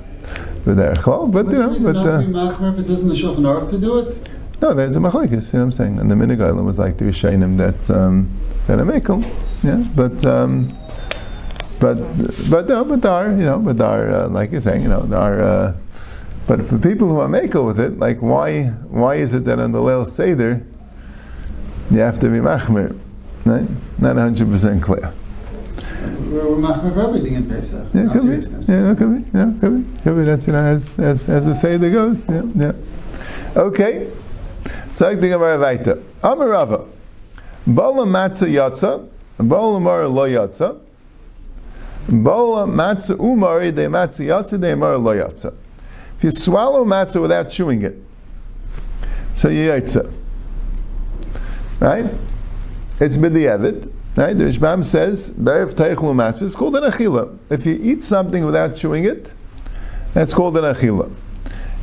but 0.64 0.77
they're 0.79 0.94
but 0.94 1.46
you 1.46 1.53
know, 1.53 1.79
but. 1.83 1.96
Uh, 1.96 2.22
machmir 2.22 2.72
if 2.72 2.79
it 2.79 2.85
says 2.85 3.03
in 3.03 3.11
the 3.11 3.14
Shulchan 3.14 3.40
Aruch 3.40 3.68
to 3.68 3.79
do 3.79 3.98
it. 3.98 4.31
No, 4.64 4.72
there's 4.72 4.96
a 4.96 4.98
machlekes. 4.98 5.53
You 5.53 5.59
know 5.59 5.66
what 5.66 5.66
I'm 5.66 5.72
saying? 5.72 5.98
And 5.98 6.11
the 6.11 6.14
minigailim 6.14 6.64
was 6.64 6.79
like 6.79 6.96
the 6.96 7.05
Rishayim 7.05 7.59
that 7.59 7.90
um, 7.90 8.31
that 8.66 8.79
are 8.79 8.87
makel. 8.87 9.22
Yeah, 9.62 9.85
but 9.94 10.24
um, 10.24 10.70
but 11.81 11.96
but 12.48 12.66
no, 12.66 12.83
but 12.83 13.03
there 13.03 13.31
you 13.33 13.44
know, 13.44 13.59
but 13.59 13.77
there 13.77 14.09
uh, 14.09 14.29
like 14.29 14.53
you're 14.53 14.62
saying, 14.62 14.81
you 14.81 14.88
know, 14.88 15.03
there 15.03 15.42
uh, 15.42 15.74
but 16.46 16.66
for 16.66 16.79
people 16.79 17.09
who 17.09 17.20
are 17.20 17.29
makel 17.29 17.66
with 17.66 17.79
it, 17.79 17.98
like 17.98 18.22
why 18.22 18.68
why 18.88 19.16
is 19.16 19.35
it 19.35 19.44
that 19.44 19.59
on 19.59 19.72
the 19.72 19.81
Leil 19.81 20.07
Seder 20.07 20.64
you 21.90 21.98
have 21.98 22.18
to 22.20 22.31
be 22.31 22.38
machmir? 22.38 22.98
Right? 23.44 23.68
Not 23.98 24.16
hundred 24.16 24.48
percent 24.48 24.83
clear. 24.83 25.12
We're, 26.31 26.57
machmir 26.57 26.94
for 26.94 27.09
everything 27.09 27.35
in 27.35 27.46
Pesach. 27.50 27.87
Yeah, 27.92 28.09
could 28.11 28.22
be. 28.22 28.72
Yeah, 28.72 28.94
could 28.94 29.24
be. 29.24 29.38
Yeah, 29.38 29.53
could 29.61 29.94
be. 29.94 30.00
Could 30.00 30.16
be. 30.16 30.24
That's 30.24 30.46
you 30.46 30.55
know 30.55 30.61
as 30.61 30.98
as 30.98 31.29
as 31.29 31.44
the 31.44 31.55
Seder 31.55 31.90
goes. 31.90 32.27
Yeah, 32.31 32.44
yeah. 32.57 32.72
Okay. 33.57 34.11
Sag 34.95 35.21
the 35.21 35.29
Gemara 35.29 35.59
weiter. 35.59 36.01
Amar 36.23 36.51
Rava. 36.51 36.85
Bala 37.67 38.07
matzah 38.07 38.49
yatza, 38.49 39.09
bala 39.39 39.81
mara 39.81 40.07
lo 40.07 40.23
yatza. 40.23 40.79
Bala 42.09 42.65
matzah 42.69 43.17
umari 43.17 43.75
de 43.75 43.89
matzah 43.89 44.25
yatza 44.25 44.61
de 44.61 44.77
mara 44.77 44.97
lo 44.97 45.13
yatza. 45.13 45.53
If 46.17 46.23
you 46.23 46.31
swallow 46.31 46.85
matzah 46.85 47.21
without 47.21 47.51
chewing 47.51 47.83
it, 47.83 47.97
so 49.35 49.49
you 49.49 49.69
yatza. 49.69 50.13
Right? 51.81 52.07
It's 53.01 53.17
b'di'evet. 53.17 53.91
Right? 54.15 54.39
The 54.39 54.45
Rishbam 54.45 54.85
says, 54.85 55.33
Berev 55.33 55.75
teichlu 55.75 56.15
matzah 56.15 56.43
is 56.43 56.55
called 56.55 56.77
an 56.77 56.85
achila. 56.85 57.37
If 57.51 57.67
you 57.67 57.77
eat 57.81 58.05
something 58.05 58.47
without 58.47 58.77
chewing 58.77 59.07
it, 59.07 59.35
that's 60.13 60.33
called 60.33 60.57
an 60.57 60.63
achila. 60.63 61.13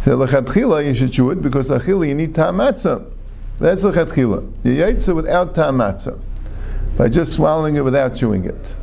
Lechatchila, 0.05 0.85
you 0.85 0.93
should 0.95 1.11
chew 1.11 1.29
it 1.29 1.41
because 1.41 1.69
achila 1.69 2.07
you 2.07 2.15
need 2.15 2.33
tam 2.33 2.57
matzah. 2.57 3.09
That's 3.59 3.83
lechatchila. 3.83 4.65
You 4.65 4.71
yaitza 4.71 5.15
without 5.15 5.53
tam 5.53 5.77
matzah 5.77 6.19
by 6.97 7.09
just 7.09 7.33
swallowing 7.33 7.75
it 7.75 7.83
without 7.83 8.15
chewing 8.15 8.45
it. 8.45 8.75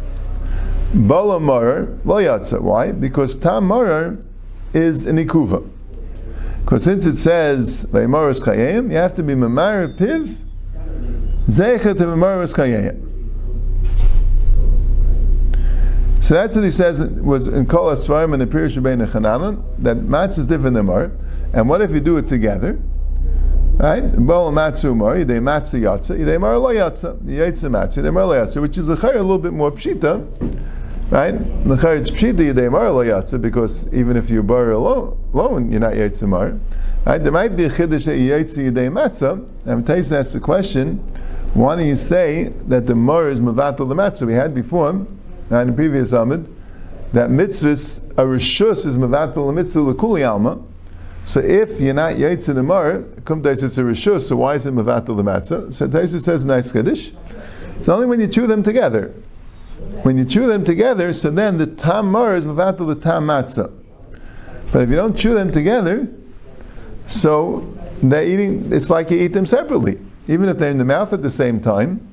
Bala 0.95 1.41
marar 1.41 1.99
lo 2.05 2.17
yatza. 2.17 2.61
Why? 2.61 2.93
Because 2.93 3.37
tam 3.37 3.69
marar 3.69 4.25
is 4.73 5.07
an 5.07 5.17
ikuva. 5.17 5.69
Because 6.61 6.85
since 6.85 7.05
it 7.05 7.17
says 7.17 7.87
vaymaras 7.87 8.45
chayim, 8.45 8.91
you 8.91 8.97
have 8.97 9.15
to 9.15 9.23
be 9.25 9.35
memar 9.35 9.97
piv 9.97 10.37
zeichet 11.47 11.97
memaras 11.97 12.55
chayim. 12.55 13.08
So 16.29 16.35
that's 16.35 16.55
what 16.55 16.63
he 16.63 16.71
says 16.71 17.01
was 17.01 17.47
in 17.47 17.65
Kol 17.65 17.87
Asvarim 17.87 18.35
and 18.35 18.43
the 18.43 18.47
Pirish 18.47 18.77
Rebbeinu 18.77 19.09
Chananan, 19.09 19.65
that 19.79 19.97
matzah 19.97 20.41
is 20.41 20.47
different 20.47 20.75
than 20.75 20.85
mar. 20.85 21.11
And 21.55 21.71
what 21.71 21.81
if 21.81 21.91
you 21.91 22.01
do 22.01 22.19
it 22.19 22.27
together? 22.27 22.79
Right? 23.79 24.03
Bol 24.03 24.53
matzu 24.53 24.95
mar, 24.95 25.17
yidei 25.17 25.41
matzah 25.41 25.81
yatza, 25.81 26.19
yidei 26.19 26.39
mar 26.39 26.59
lo 26.59 26.69
yatza, 26.69 27.19
yitza 27.23 27.71
matzah, 27.71 28.03
yidei 28.03 28.13
mar 28.13 28.27
lo 28.27 28.35
yatza, 28.35 28.61
which 28.61 28.77
is 28.77 28.91
a 28.91 28.95
little 28.95 29.39
bit 29.39 29.55
more 29.55 29.71
pshita, 29.73 30.21
right? 31.11 31.33
L'chayr 31.65 31.97
it's 31.97 32.11
pshita 32.11 32.41
yidei 32.41 32.71
mar 32.71 32.91
lo 32.91 33.03
yatza, 33.03 33.41
because 33.41 33.91
even 33.95 34.15
if 34.15 34.29
you 34.29 34.43
borrow 34.43 34.77
alone, 34.77 35.71
you're 35.71 35.81
not 35.81 35.95
yitza 35.95 36.29
mar. 36.29 36.61
Right? 37.07 37.23
There 37.23 37.33
might 37.33 37.57
be 37.57 37.65
a 37.65 37.71
chiddush 37.71 38.05
that 38.05 38.19
yitza 38.19 38.71
yidei 38.71 38.93
matzah, 38.93 39.49
and 39.65 39.87
Taisa 39.87 40.19
asks 40.19 40.35
the 40.35 40.41
question, 40.41 40.99
why 41.55 41.77
do 41.77 41.85
you 41.85 41.97
say 41.97 42.53
that 42.67 42.87
the 42.87 42.95
mar 42.95 43.31
is 43.31 43.41
mavatal 43.41 43.89
the 43.89 43.95
matzah? 43.95 44.27
We 44.27 44.35
had 44.35 44.55
before, 44.55 45.07
now 45.51 45.61
in 45.61 45.69
the 45.69 45.73
previous 45.73 46.13
Amid, 46.13 46.55
that 47.13 47.31
mitzvahs, 47.31 48.05
a 48.13 48.23
rishus 48.23 48.87
is 48.87 48.99
mevatel 48.99 49.49
a 49.49 49.53
mitzvah 49.53 49.81
lekuli 49.81 50.29
alma. 50.29 50.63
So 51.25 51.41
if 51.41 51.81
you're 51.81 51.95
not 51.95 52.15
yaitz 52.15 52.49
in 52.49 52.57
the 52.57 52.63
mar, 52.63 53.03
come 53.25 53.45
it's 53.45 53.63
a 53.63 53.83
rishus, 53.83 54.29
so 54.29 54.37
why 54.37 54.55
is 54.55 54.67
it 54.67 54.75
mevatel 54.75 55.17
the 55.17 55.23
matzah? 55.23 55.73
So 55.73 55.89
Taisa 55.89 56.21
says 56.21 56.45
nice 56.45 56.73
kaddish. 56.73 57.13
It's 57.79 57.89
only 57.89 58.07
when 58.07 58.21
you 58.21 58.29
chew 58.29 58.47
them 58.47 58.63
together. 58.63 59.15
When 60.03 60.19
you 60.19 60.25
chew 60.25 60.47
them 60.47 60.65
together, 60.65 61.13
so 61.13 61.31
then 61.31 61.59
the 61.59 61.67
tam 61.67 62.11
mar 62.11 62.35
is 62.35 62.45
mevatel 62.45 62.87
the 62.87 62.95
tam 62.95 63.27
matzah. 63.27 63.73
But 64.73 64.83
if 64.83 64.91
you 64.91 64.97
don't 64.97 65.17
chew 65.17 65.35
them 65.35 65.53
together, 65.53 66.09
so 67.07 67.75
they're 68.03 68.25
eating, 68.25 68.73
it's 68.73 68.91
like 68.91 69.11
you 69.11 69.19
eat 69.19 69.29
them 69.29 69.47
separately. 69.47 69.99
Even 70.29 70.49
if 70.49 70.59
they're 70.59 70.71
in 70.71 70.79
the 70.79 70.85
mouth 70.85 71.13
at 71.13 71.23
the 71.23 71.31
same 71.31 71.61
time, 71.61 72.08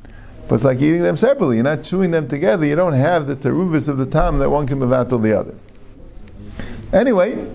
but 0.47 0.55
it's 0.55 0.63
like 0.63 0.79
eating 0.81 1.01
them 1.01 1.17
separately. 1.17 1.57
You're 1.57 1.63
not 1.63 1.83
chewing 1.83 2.11
them 2.11 2.27
together. 2.27 2.65
You 2.65 2.75
don't 2.75 2.93
have 2.93 3.27
the 3.27 3.35
teruvis 3.35 3.87
of 3.87 3.97
the 3.97 4.05
tam 4.05 4.37
that 4.37 4.49
one 4.49 4.67
can 4.67 4.79
mevatel 4.79 5.21
the 5.21 5.37
other. 5.37 5.55
Anyway, 6.93 7.51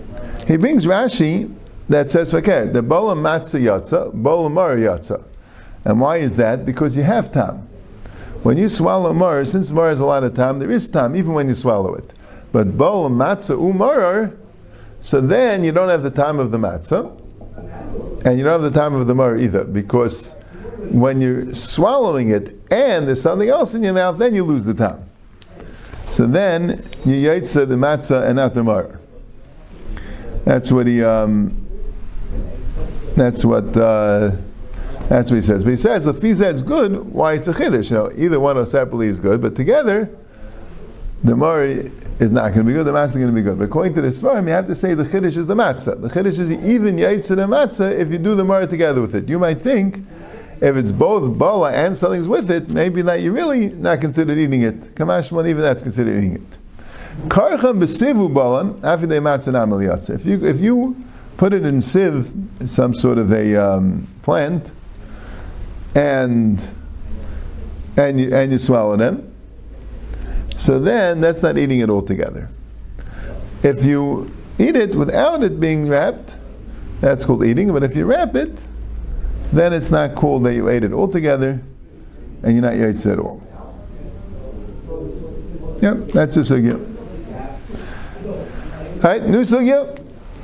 he 0.47 0.57
brings 0.57 0.85
Rashi 0.85 1.53
that 1.87 2.11
says, 2.11 2.33
okay, 2.33 2.67
the 2.67 2.81
bola 2.81 3.15
matzah 3.15 3.61
yatza, 3.61 4.13
bola 4.13 4.49
mar 4.49 4.75
yatza. 4.75 5.23
And 5.85 5.99
why 5.99 6.17
is 6.17 6.35
that? 6.37 6.65
Because 6.65 6.95
you 6.95 7.03
have 7.03 7.31
tam. 7.31 7.67
When 8.43 8.57
you 8.57 8.69
swallow 8.69 9.13
mar, 9.13 9.45
since 9.45 9.71
mar 9.71 9.89
has 9.89 9.99
a 9.99 10.05
lot 10.05 10.23
of 10.23 10.35
tam, 10.35 10.59
there 10.59 10.71
is 10.71 10.89
tam 10.89 11.15
even 11.15 11.33
when 11.33 11.47
you 11.47 11.53
swallow 11.53 11.93
it. 11.95 12.13
But 12.51 12.77
bola 12.77 13.09
matzah 13.09 13.57
umar, 13.57 14.33
so 15.01 15.21
then 15.21 15.63
you 15.63 15.71
don't 15.71 15.89
have 15.89 16.03
the 16.03 16.11
time 16.11 16.39
of 16.39 16.51
the 16.51 16.57
matzah, 16.57 17.17
and 18.25 18.37
you 18.37 18.43
don't 18.43 18.61
have 18.61 18.73
the 18.73 18.79
time 18.79 18.93
of 18.93 19.07
the 19.07 19.15
mar 19.15 19.37
either, 19.37 19.63
because 19.63 20.35
when 20.89 21.21
you're 21.21 21.53
swallowing 21.53 22.29
it 22.29 22.60
and 22.71 23.07
there's 23.07 23.21
something 23.21 23.49
else 23.49 23.73
in 23.73 23.83
your 23.83 23.93
mouth, 23.93 24.17
then 24.17 24.33
you 24.33 24.43
lose 24.43 24.65
the 24.65 24.73
time. 24.73 25.09
So 26.09 26.25
then 26.25 26.83
you 27.05 27.29
yaitza 27.29 27.67
the 27.67 27.75
matzah 27.75 28.25
and 28.25 28.35
not 28.35 28.53
the 28.53 28.63
mar. 28.63 28.99
That's 30.45 30.71
what 30.71 30.87
he. 30.87 31.03
Um, 31.03 31.67
that's 33.15 33.45
what. 33.45 33.75
Uh, 33.77 34.31
that's 35.07 35.29
what 35.29 35.35
he 35.35 35.41
says. 35.41 35.65
But 35.65 35.71
he 35.71 35.75
says 35.75 36.05
the 36.05 36.13
fizad's 36.13 36.61
good. 36.61 37.11
Why 37.11 37.33
it's 37.33 37.47
a 37.47 37.53
chiddush? 37.53 37.91
You 37.91 37.97
know, 37.97 38.11
either 38.15 38.39
one 38.39 38.57
or 38.57 38.65
separately 38.65 39.07
is 39.07 39.19
good, 39.19 39.41
but 39.41 39.57
together, 39.57 40.09
the 41.23 41.35
mar 41.35 41.63
is 41.63 42.31
not 42.31 42.53
going 42.53 42.59
to 42.59 42.63
be 42.63 42.73
good. 42.73 42.85
The 42.85 42.93
matzah 42.93 43.07
is 43.07 43.15
going 43.15 43.27
to 43.27 43.33
be 43.33 43.41
good. 43.41 43.59
But 43.59 43.65
according 43.65 43.93
to 43.95 44.01
the 44.01 44.07
svarim, 44.07 44.47
you 44.47 44.53
have 44.53 44.67
to 44.67 44.75
say 44.75 44.93
the 44.93 45.03
chiddush 45.03 45.37
is 45.37 45.47
the 45.47 45.55
matzah. 45.55 46.01
The 46.01 46.07
chiddush 46.07 46.39
is 46.39 46.51
even 46.51 46.95
yaitza 46.95 47.35
the 47.35 47.47
matzah 47.47 47.91
if 47.91 48.09
you 48.09 48.17
do 48.17 48.35
the 48.35 48.45
mar 48.45 48.65
together 48.67 49.01
with 49.01 49.13
it. 49.13 49.27
You 49.27 49.37
might 49.37 49.59
think 49.59 50.01
if 50.61 50.75
it's 50.75 50.91
both 50.91 51.37
bala 51.39 51.71
and 51.71 51.97
something's 51.97 52.27
with 52.27 52.51
it, 52.51 52.69
maybe 52.69 53.01
that 53.01 53.21
you're 53.21 53.33
really 53.33 53.69
not 53.69 53.99
considered 53.99 54.37
eating 54.37 54.61
it. 54.61 54.93
Kamashman, 54.93 55.49
even 55.49 55.61
that's 55.61 55.81
considered 55.81 56.17
eating 56.17 56.35
it. 56.35 56.57
Karcham 57.27 58.33
balan 58.33 58.75
afidei 58.75 60.09
If 60.09 60.25
you 60.25 60.45
if 60.45 60.61
you 60.61 60.95
put 61.37 61.53
it 61.53 61.65
in 61.65 61.81
sieve, 61.81 62.31
some 62.67 62.93
sort 62.93 63.17
of 63.17 63.33
a 63.33 63.55
um, 63.55 64.07
plant, 64.21 64.71
and 65.95 66.69
and 67.97 68.19
you 68.21 68.33
and 68.33 68.51
you 68.51 68.59
swallow 68.59 68.95
them, 68.95 69.33
so 70.57 70.79
then 70.79 71.21
that's 71.21 71.41
not 71.41 71.57
eating 71.57 71.79
it 71.79 71.89
altogether. 71.89 72.49
If 73.63 73.83
you 73.83 74.31
eat 74.59 74.75
it 74.75 74.93
without 74.93 75.41
it 75.43 75.59
being 75.59 75.89
wrapped, 75.89 76.37
that's 77.01 77.25
called 77.25 77.43
eating. 77.43 77.73
But 77.73 77.81
if 77.83 77.95
you 77.95 78.05
wrap 78.05 78.35
it, 78.35 78.67
then 79.51 79.73
it's 79.73 79.91
not 79.91 80.15
called 80.15 80.45
that 80.45 80.53
you 80.53 80.69
ate 80.69 80.83
it 80.83 80.93
altogether 80.93 81.61
and 82.43 82.53
you're 82.53 82.61
not 82.61 82.73
yaitz 82.73 83.11
at 83.11 83.19
all. 83.19 83.41
Yep, 85.81 86.09
that's 86.09 86.37
a 86.37 86.41
sugya. 86.41 86.79
Right, 89.03 89.25
new 89.25 89.41
sugya. 89.41 89.97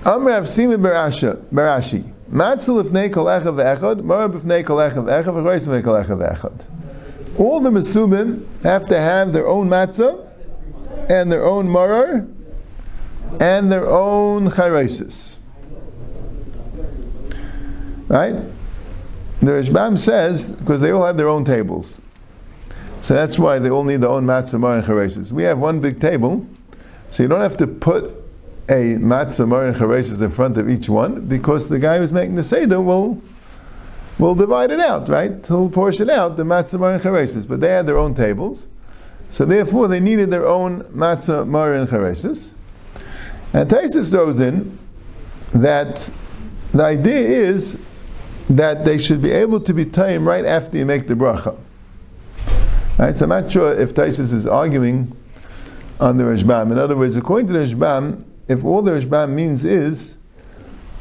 Amr 0.06 0.32
Avsimi 0.32 0.78
Barashi. 0.78 1.36
Barashi. 1.54 2.13
Matzah 2.32 2.84
lifnei 2.84 3.13
kol 3.13 3.26
echad 3.26 3.56
ve'echad, 3.56 4.04
mara 4.04 4.28
b'fnei 4.28 4.65
kol 4.65 4.78
echad 4.78 5.06
ve'echad, 5.06 5.26
v'chois 5.26 5.67
v'nei 5.67 5.84
kol 5.84 5.93
echad. 5.96 6.65
All 7.38 7.60
the 7.60 7.70
Mesubim 7.70 8.46
have 8.63 8.88
to 8.88 9.00
have 9.00 9.32
their 9.32 9.48
own 9.48 9.70
matzah 9.70 10.28
and 11.10 11.32
their 11.32 11.46
own 11.46 11.67
maror, 11.67 12.28
and 13.39 13.72
their 13.72 13.86
own 13.88 14.50
chayresis. 14.50 15.38
Right? 18.08 18.36
The 19.48 19.54
Rishbam 19.54 19.98
says, 19.98 20.52
because 20.52 20.82
they 20.82 20.92
all 20.92 21.06
have 21.06 21.16
their 21.16 21.30
own 21.30 21.46
tables. 21.46 22.02
So 23.00 23.14
that's 23.14 23.40
why 23.40 23.60
they 23.60 23.70
all 23.70 23.86
need 23.86 24.02
their 24.02 24.10
own 24.10 24.26
matzah, 24.26 24.60
mar, 24.60 24.76
and 24.76 24.86
charesis. 24.86 25.32
We 25.32 25.44
have 25.44 25.58
one 25.58 25.80
big 25.80 26.02
table, 26.02 26.46
so 27.12 27.24
you 27.24 27.30
don't 27.30 27.40
have 27.40 27.56
to 27.60 27.66
put 27.66 28.14
a 28.68 28.98
matzah, 28.98 29.48
mar, 29.48 29.66
and 29.68 29.74
charesis 29.74 30.22
in 30.22 30.32
front 30.32 30.58
of 30.58 30.70
each 30.70 30.90
one, 30.90 31.22
because 31.28 31.70
the 31.70 31.80
guy 31.80 31.98
who's 31.98 32.12
making 32.12 32.36
the 32.36 32.44
seder 32.44 32.82
will 32.82 33.22
will 34.20 34.36
divide 34.36 34.70
it 34.70 34.82
out, 34.82 35.08
right? 35.08 35.48
He'll 35.48 35.70
portion 35.70 36.10
out 36.10 36.36
the 36.36 36.44
matzah, 36.44 36.78
mar, 36.78 36.92
and 36.96 37.02
charesis. 37.02 37.48
But 37.48 37.62
they 37.62 37.70
had 37.70 37.88
their 37.88 37.98
own 37.98 38.16
tables, 38.16 38.68
so 39.30 39.46
therefore 39.46 39.88
they 39.88 40.02
needed 40.02 40.30
their 40.30 40.46
own 40.46 40.84
matzah, 40.94 41.48
mar, 41.48 41.72
and 41.72 41.88
charesis. 41.88 42.52
And 43.54 43.70
Taisus 43.70 44.12
throws 44.12 44.42
in 44.42 44.78
that 45.54 46.12
the 46.74 46.84
idea 46.84 47.18
is 47.18 47.80
that 48.50 48.86
they 48.86 48.98
should 48.98 49.22
be 49.22 49.32
able 49.32 49.60
to 49.60 49.74
be 49.74 49.86
time 49.86 50.28
right 50.28 50.46
after 50.46 50.78
you 50.78 50.86
make 50.86 51.08
the 51.08 51.14
bracha. 51.14 51.58
Right, 52.98 53.16
so 53.16 53.26
I'm 53.26 53.30
not 53.30 53.52
sure 53.52 53.78
if 53.78 53.94
Taisus 53.94 54.34
is 54.34 54.48
arguing 54.48 55.16
on 56.00 56.18
the 56.18 56.24
Rashbam. 56.24 56.72
In 56.72 56.78
other 56.78 56.96
words, 56.96 57.16
according 57.16 57.48
to 57.48 57.54
the 57.54 57.60
Rashbam, 57.60 58.24
if 58.48 58.64
all 58.64 58.82
the 58.82 58.92
Rashbam 58.92 59.32
means 59.32 59.66
is 59.66 60.18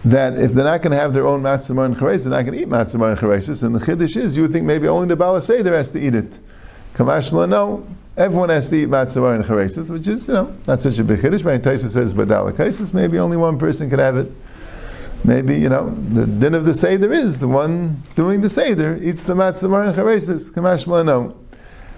that 0.04 0.38
if 0.38 0.52
they're 0.52 0.64
not 0.64 0.82
going 0.82 0.92
to 0.92 0.98
have 0.98 1.14
their 1.14 1.26
own 1.26 1.42
matzah 1.42 1.84
and 1.84 1.96
charesis, 1.96 2.24
they're 2.24 2.32
not 2.32 2.42
going 2.42 2.52
to 2.58 2.62
eat 2.62 2.68
matzah 2.68 2.94
and 2.94 3.18
charesis, 3.18 3.62
and 3.62 3.74
the 3.74 3.78
chiddush 3.78 4.16
is 4.16 4.36
you 4.36 4.42
would 4.42 4.52
think 4.52 4.64
maybe 4.64 4.88
only 4.88 5.08
the 5.08 5.16
Baal 5.16 5.34
has 5.34 5.46
to 5.46 5.98
eat 5.98 6.14
it. 6.14 6.38
Kamashma, 6.94 7.48
no, 7.48 7.86
everyone 8.16 8.48
has 8.48 8.68
to 8.70 8.76
eat 8.76 8.88
matzah 8.88 9.34
and 9.34 9.44
charesis, 9.44 9.90
which 9.90 10.06
is 10.06 10.28
you 10.28 10.34
know 10.34 10.56
not 10.66 10.80
such 10.80 10.98
a 10.98 11.04
big 11.04 11.20
chiddush. 11.20 11.42
But 11.42 11.62
Taisus 11.62 11.90
says 11.90 12.14
but 12.14 12.28
badal 12.28 12.94
maybe 12.94 13.18
only 13.18 13.36
one 13.36 13.58
person 13.58 13.90
could 13.90 13.98
have 13.98 14.16
it. 14.16 14.30
Maybe, 15.26 15.56
you 15.56 15.68
know, 15.68 15.90
the 15.90 16.24
din 16.24 16.54
of 16.54 16.64
the 16.64 16.72
Seder 16.72 17.12
is 17.12 17.40
the 17.40 17.48
one 17.48 18.00
doing 18.14 18.42
the 18.42 18.48
Seder 18.48 18.96
eats 19.02 19.24
the 19.24 19.34
matzah 19.34 19.64
and 19.64 19.96
charesis. 19.96 20.52
Kamashma, 20.52 21.04
no. 21.04 21.36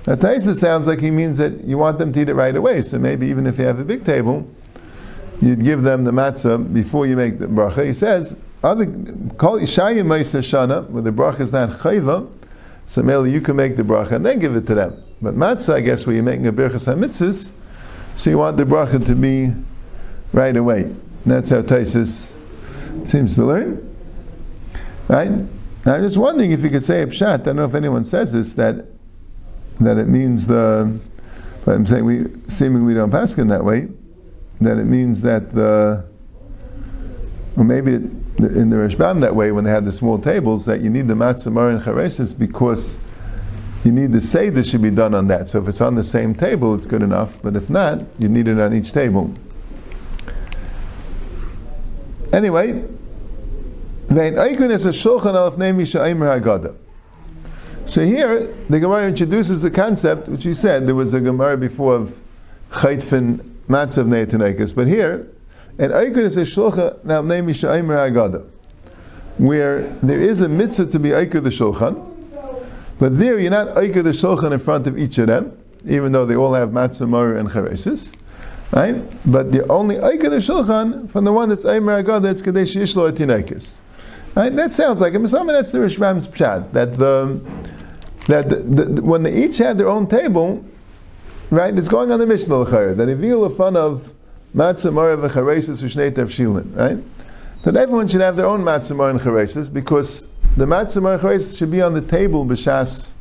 Now, 0.07 0.15
Taisa 0.15 0.55
sounds 0.55 0.87
like 0.87 1.01
he 1.01 1.11
means 1.11 1.37
that 1.37 1.63
you 1.63 1.77
want 1.77 1.99
them 1.99 2.11
to 2.15 2.21
eat 2.23 2.31
it 2.31 2.35
right 2.35 2.57
away. 2.57 2.81
So 2.81 2.99
maybe 2.99 3.27
even 3.27 3.47
if 3.47 3.59
you 3.59 3.67
have 3.67 3.81
a 3.81 3.85
big 3.85 4.07
table, 4.07 4.49
you'd 5.43 5.63
give 5.63 5.83
them 5.83 6.05
the 6.05 6.11
matzah 6.11 6.73
before 6.73 7.07
you 7.07 7.17
make 7.17 7.39
the 7.39 7.49
bracha. 7.49 7.85
He 7.85 7.93
says 7.93 8.35
other 8.65 8.87
call 9.37 9.61
Ishaya 9.61 10.03
Maisa 10.03 10.41
Shana, 10.41 10.89
where 10.89 11.03
the 11.03 11.11
bracha 11.11 11.41
is 11.41 11.53
not 11.53 11.69
chayva, 11.69 12.33
so 12.87 13.03
maybe 13.03 13.31
you 13.31 13.43
can 13.43 13.57
make 13.57 13.77
the 13.77 13.83
bracha 13.83 14.13
and 14.13 14.25
then 14.25 14.39
give 14.39 14.57
it 14.57 14.67
to 14.69 14.75
them. 14.75 15.05
But 15.21 15.35
matzah, 15.35 15.75
I 15.75 15.81
guess, 15.83 16.07
where 16.07 16.15
you're 16.17 16.25
making 16.25 16.47
a 16.47 16.53
birchas 16.53 16.91
hamitzvahs, 16.91 17.53
so 18.17 18.31
you 18.31 18.39
want 18.39 18.57
the 18.57 18.65
bracha 18.65 19.05
to 19.05 19.15
be 19.15 19.53
right 20.33 20.57
away. 20.57 20.95
That's 21.27 21.51
how 21.51 21.61
Taisus 21.61 22.33
seems 23.07 23.35
to 23.37 23.45
learn. 23.45 23.97
Right? 25.09 25.31
Now, 25.31 25.95
I'm 25.95 26.03
just 26.03 26.19
wondering 26.19 26.53
if 26.53 26.63
you 26.63 26.71
could 26.71 26.85
say 26.85 27.03
a 27.03 27.07
pshat. 27.07 27.23
I 27.23 27.37
don't 27.39 27.57
know 27.57 27.65
if 27.65 27.75
anyone 27.75 28.05
says 28.05 28.33
this 28.33 28.55
that 28.55 28.87
that 29.81 29.97
it 29.97 30.09
means 30.09 30.47
the. 30.47 31.01
But 31.65 31.75
I'm 31.75 31.87
saying 31.87 32.05
we 32.05 32.25
seemingly 32.49 32.95
don't 32.95 33.11
pass 33.11 33.37
in 33.39 33.49
that 33.49 33.65
way. 33.65 33.89
That 34.61 34.79
it 34.79 34.85
means 34.85 35.23
that 35.23 35.55
the. 35.55 36.05
Or 37.57 37.65
maybe 37.65 37.95
in 37.95 38.71
the 38.71 38.77
Rashbam 38.77 39.21
that 39.21 39.35
way 39.35 39.51
when 39.51 39.65
they 39.65 39.71
had 39.71 39.85
the 39.85 39.93
small 39.93 40.19
tables 40.19 40.65
that 40.67 40.81
you 40.81 40.91
need 40.91 41.09
the 41.09 41.15
matzah 41.15 41.51
mar 41.51 41.71
and 41.71 41.83
charesis 41.83 42.39
because 42.39 43.01
you 43.85 43.91
need 43.91 44.13
the 44.13 44.21
seder 44.21 44.63
should 44.63 44.83
be 44.83 44.91
done 44.91 45.15
on 45.15 45.27
that. 45.29 45.49
So 45.49 45.61
if 45.61 45.69
it's 45.69 45.81
on 45.81 45.95
the 45.95 46.05
same 46.05 46.35
table, 46.35 46.75
it's 46.75 46.87
good 46.87 47.03
enough. 47.03 47.41
But 47.43 47.57
if 47.57 47.69
not, 47.69 48.05
you 48.19 48.29
need 48.29 48.47
it 48.47 48.61
on 48.61 48.75
each 48.75 48.93
table. 48.93 49.35
Anyway, 52.33 52.73
vein 54.09 54.35
oikun 54.35 54.71
is 54.71 54.85
a 54.85 54.91
shulchan 54.91 55.35
alaf 55.35 55.57
nemi 55.57 55.85
sha'imr 55.85 56.41
haggadah. 56.41 56.75
So 57.87 58.05
here, 58.05 58.47
the 58.69 58.81
Gemara 58.81 59.09
introduces 59.09 59.65
a 59.65 59.71
concept 59.71 60.29
which 60.29 60.45
we 60.45 60.53
said 60.53 60.87
there 60.87 60.95
was 60.95 61.15
a 61.15 61.21
Gemara 61.21 61.57
before 61.57 61.95
of 61.95 62.19
chaytfin 62.71 63.39
matzav 63.67 64.09
ne'etanekis, 64.09 64.75
but 64.75 64.87
here, 64.87 65.27
and 65.79 65.93
oikun 65.93 66.19
is 66.19 66.37
a 66.37 66.43
shulchan 66.43 66.99
alaf 67.01 67.25
nemi 67.25 67.55
sha'imr 67.55 68.13
haggadah, 68.13 68.47
where 69.39 69.89
there 70.03 70.21
is 70.21 70.43
a 70.43 70.49
mitzvah 70.49 70.87
to 70.87 70.99
be 70.99 71.11
oikun 71.11 71.43
the 71.45 71.49
shulchan, 71.49 72.05
but 72.99 73.19
there 73.19 73.39
you're 73.39 73.51
not 73.51 73.69
oikun 73.69 74.05
the 74.05 74.11
shulchan 74.11 74.53
in 74.53 74.59
front 74.59 74.87
of 74.87 74.99
each 74.99 75.17
of 75.17 75.29
them, 75.29 75.57
even 75.87 76.13
though 76.13 76.27
they 76.27 76.37
all 76.37 76.53
have 76.53 76.71
matzah 76.71 77.09
mar 77.09 77.37
and 77.37 77.49
charesis. 77.49 78.15
Right? 78.73 79.03
But 79.31 79.51
the 79.51 79.67
only 79.69 79.97
the 79.97 80.37
Shulchan 80.37 81.11
from 81.11 81.25
the 81.25 81.33
one 81.33 81.49
that's 81.49 81.65
Eimer 81.65 81.99
Agad, 81.99 82.23
that's 82.23 82.43
Kadesh 82.43 82.75
Yishlo 82.75 83.11
Etinekis. 83.11 83.79
Right? 84.35 84.55
That 84.55 84.73
sounds 84.73 85.01
like 85.01 85.15
a 85.15 85.19
Mishnah. 85.19 85.45
That's 85.47 85.73
the 85.73 85.79
Rishbam's 85.79 86.29
pshat. 86.29 86.73
That 86.73 86.99
the 86.99 87.41
that 88.27 88.51
the, 88.51 88.57
the, 88.57 89.03
when 89.03 89.23
they 89.23 89.35
each 89.35 89.59
had 89.59 89.79
their 89.79 89.89
own 89.89 90.07
table, 90.07 90.65
right? 91.51 91.77
It's 91.77 91.89
going 91.89 92.13
on 92.13 92.21
the 92.21 92.27
Mishnah 92.27 92.55
L'chayr. 92.55 92.97
That 92.97 93.07
reveal 93.07 93.45
a 93.45 93.51
fun 93.51 93.75
of 93.75 94.13
Matzah 94.55 94.93
Mara 94.93 95.17
v'Charesis 95.17 95.83
v'Shnei 95.83 96.11
Tevshilin. 96.11 96.77
Right? 96.77 97.03
That 97.65 97.77
everyone 97.77 98.07
should 98.07 98.21
have 98.21 98.37
their 98.37 98.47
own 98.47 98.63
Matzah 98.63 99.11
and 99.11 99.19
Charesis 99.19 99.73
because 99.73 100.29
the 100.57 100.67
Matzah 100.67 100.97
and 100.97 101.23
Charesis 101.23 101.57
should 101.57 101.71
be 101.71 101.81
on 101.81 101.95
the 101.95 102.03
table 102.03 102.45
b'Shas 102.45 103.15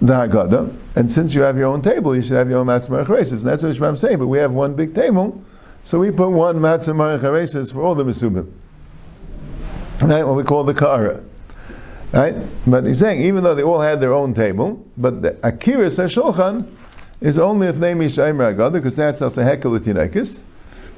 the 0.00 0.14
Haggadah, 0.14 0.74
and 0.96 1.12
since 1.12 1.34
you 1.34 1.42
have 1.42 1.58
your 1.58 1.66
own 1.66 1.82
table, 1.82 2.16
you 2.16 2.22
should 2.22 2.36
have 2.36 2.48
your 2.48 2.58
own 2.58 2.66
matzah 2.66 2.88
marecharesis. 2.88 3.40
And 3.40 3.42
that's 3.42 3.62
what 3.62 3.88
I'm 3.88 3.96
saying. 3.96 4.18
But 4.18 4.28
we 4.28 4.38
have 4.38 4.54
one 4.54 4.74
big 4.74 4.94
table, 4.94 5.42
so 5.82 5.98
we 5.98 6.10
put 6.10 6.30
one 6.30 6.56
matzah 6.56 6.94
marecharesis 6.94 7.72
for 7.72 7.82
all 7.82 7.94
the 7.94 8.04
mesubim. 8.04 8.50
Right, 10.00 10.24
what 10.24 10.36
we 10.36 10.44
call 10.44 10.64
the 10.64 10.72
kara. 10.72 11.22
Right, 12.12 12.34
but 12.66 12.86
he's 12.86 12.98
saying 12.98 13.20
even 13.20 13.44
though 13.44 13.54
they 13.54 13.62
all 13.62 13.80
had 13.80 14.00
their 14.00 14.14
own 14.14 14.32
table, 14.32 14.84
but 14.96 15.20
the 15.20 15.32
akiris 15.32 16.00
shulchan 16.08 16.66
is 17.20 17.38
only 17.38 17.66
if 17.66 17.78
name 17.78 17.98
Yishayim 17.98 18.36
Haggadah 18.36 18.72
because 18.72 18.96
that's 18.96 19.20
also 19.20 19.42
hekel 19.42 19.78
tinekis, 19.78 20.42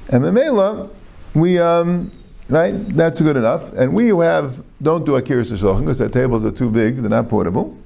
and 0.09 0.23
memela 0.23 0.89
we 1.35 1.59
um, 1.59 2.09
right 2.47 2.71
that's 2.95 3.19
good 3.21 3.35
enough. 3.35 3.73
And 3.73 3.93
we 3.93 4.07
who 4.07 4.21
have 4.21 4.63
don't 4.81 5.05
do 5.05 5.11
akiris 5.11 5.51
shulchan 5.51 5.81
because 5.81 5.99
their 5.99 6.09
tables 6.09 6.45
are 6.45 6.51
too 6.51 6.71
big, 6.71 6.95
they're 6.95 7.09
not 7.09 7.27
portable. 7.27 7.77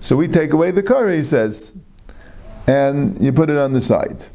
So 0.00 0.16
we 0.16 0.28
take 0.28 0.52
away 0.52 0.70
the 0.70 0.82
curry, 0.82 1.16
he 1.16 1.22
says, 1.22 1.72
and 2.66 3.20
you 3.22 3.32
put 3.32 3.50
it 3.50 3.56
on 3.56 3.72
the 3.72 3.80
side. 3.80 4.26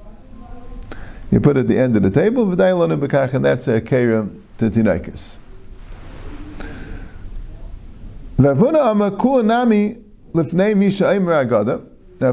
You 1.32 1.39
put 1.39 1.56
it 1.58 1.62
at 1.62 1.67
the 1.67 1.78
end 1.78 1.95
of 1.95 2.04
the 2.04 2.12
table, 2.12 2.52
and 2.52 3.45
that's 3.45 3.67
a 3.67 3.80
kera 3.82 4.30
to 4.58 4.69
tinaikas. 4.69 5.38
Rav 8.38 8.58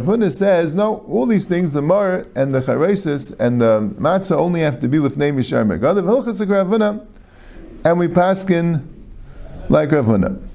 Huna 0.02 0.32
says, 0.32 0.74
no, 0.74 0.96
all 1.08 1.26
these 1.26 1.46
things, 1.46 1.72
the 1.72 1.82
mar 1.82 2.24
and 2.34 2.52
the 2.52 2.60
charesis 2.60 3.38
and 3.38 3.60
the 3.60 3.80
matzah 3.98 4.36
only 4.36 4.60
have 4.60 4.80
to 4.80 4.88
be 4.88 4.98
with 4.98 5.16
lifnei 5.16 5.32
mishayim 5.32 5.70
Rav 6.50 6.66
Huna, 6.66 7.06
and 7.84 7.98
we 7.98 8.08
pass 8.08 8.48
in 8.50 8.88
like 9.68 9.92
Rav 9.92 10.06
Huna. 10.06 10.47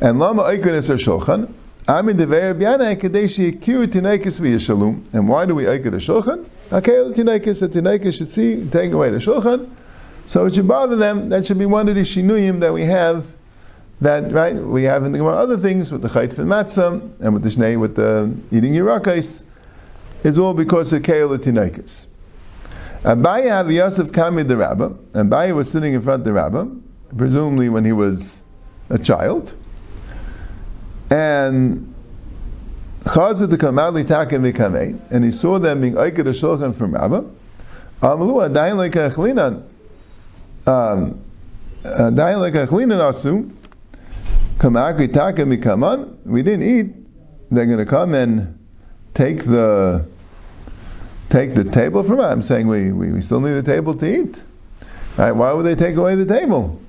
And 0.00 0.18
lama 0.18 0.42
a 0.44 0.56
shulchan. 0.56 1.52
Amin 1.86 2.16
dever 2.16 2.54
b'yana 2.54 2.98
kadeshi 2.98 3.60
kiru 3.60 3.86
tinekis 3.86 4.40
v'yishalum. 4.40 5.04
And 5.12 5.28
why 5.28 5.44
do 5.44 5.54
we 5.54 5.64
oikon 5.64 5.90
the 5.90 5.98
shulchan? 5.98 6.48
Okay, 6.72 6.92
the 7.08 7.12
tinekis, 7.12 7.60
the 7.60 7.68
tinekis 7.68 8.16
should 8.16 8.28
see, 8.28 8.66
take 8.70 8.92
away 8.92 9.10
the 9.10 9.18
shulchan. 9.18 9.68
So 10.24 10.46
it 10.46 10.54
should 10.54 10.66
bother 10.66 10.96
them. 10.96 11.28
That 11.28 11.44
should 11.44 11.58
be 11.58 11.66
one 11.66 11.88
of 11.88 11.96
the 11.96 12.00
shinuyim 12.00 12.60
that 12.60 12.72
we 12.72 12.84
have. 12.84 13.36
That 14.00 14.32
right, 14.32 14.54
we 14.54 14.84
have 14.84 15.04
in 15.04 15.12
the 15.12 15.18
Gemara 15.18 15.36
other 15.36 15.58
things 15.58 15.92
with 15.92 16.00
the 16.00 16.08
chayt 16.08 16.38
and 16.38 16.48
matzah 16.48 17.10
and 17.20 17.34
with 17.34 17.42
the 17.42 17.50
shnei 17.50 17.78
with 17.78 17.96
the 17.96 18.34
eating 18.50 18.72
yirakais 18.72 19.42
is 20.24 20.38
all 20.38 20.54
because 20.54 20.94
of 20.94 21.02
keil 21.02 21.36
tinekis. 21.36 22.06
Abaye 23.02 23.48
have 23.48 23.70
Yosef 23.70 24.10
Kami 24.10 24.44
the 24.44 24.56
Rabbah. 24.56 24.88
Abaye 25.12 25.54
was 25.54 25.70
sitting 25.70 25.92
in 25.92 26.00
front 26.00 26.20
of 26.20 26.24
the 26.24 26.32
Rabbah, 26.32 26.66
presumably 27.14 27.68
when 27.68 27.84
he 27.84 27.92
was 27.92 28.40
a 28.88 28.98
child 28.98 29.52
and 31.10 31.94
Chazad 33.00 33.50
the 33.50 33.58
Kamadli 33.58 34.06
Takim 34.06 34.42
Vikamei, 34.42 34.98
and 35.10 35.24
he 35.24 35.32
saw 35.32 35.58
them 35.58 35.80
being 35.80 35.94
Aikid 35.94 36.26
Shulchan 36.28 36.74
from 36.74 36.92
Rabbah. 36.94 37.22
Amlu 38.02 38.48
Adayin 38.48 38.76
like 38.76 38.94
a 38.96 39.10
Chlinan, 39.10 39.62
um, 40.66 41.20
Adayin 41.82 42.40
like 42.40 42.54
a 42.54 42.66
Chlinan 42.66 43.00
Asu, 43.00 43.50
Kamakri 44.58 45.12
Takim 45.12 45.54
Vikaman. 45.54 46.16
We 46.24 46.42
didn't 46.42 46.62
eat. 46.62 46.94
They're 47.50 47.66
going 47.66 47.78
to 47.78 47.86
come 47.86 48.14
and 48.14 48.58
take 49.14 49.44
the 49.44 50.06
take 51.30 51.54
the 51.54 51.64
table 51.64 52.02
from 52.02 52.20
us. 52.20 52.32
I'm 52.32 52.42
saying 52.42 52.68
we, 52.68 52.92
we, 52.92 53.12
we 53.12 53.20
still 53.20 53.40
need 53.40 53.52
the 53.52 53.62
table 53.62 53.94
to 53.94 54.20
eat. 54.20 54.42
Why 55.16 55.52
would 55.52 55.64
they 55.64 55.74
take 55.74 55.96
away 55.96 56.14
the 56.14 56.26
table? 56.26 56.79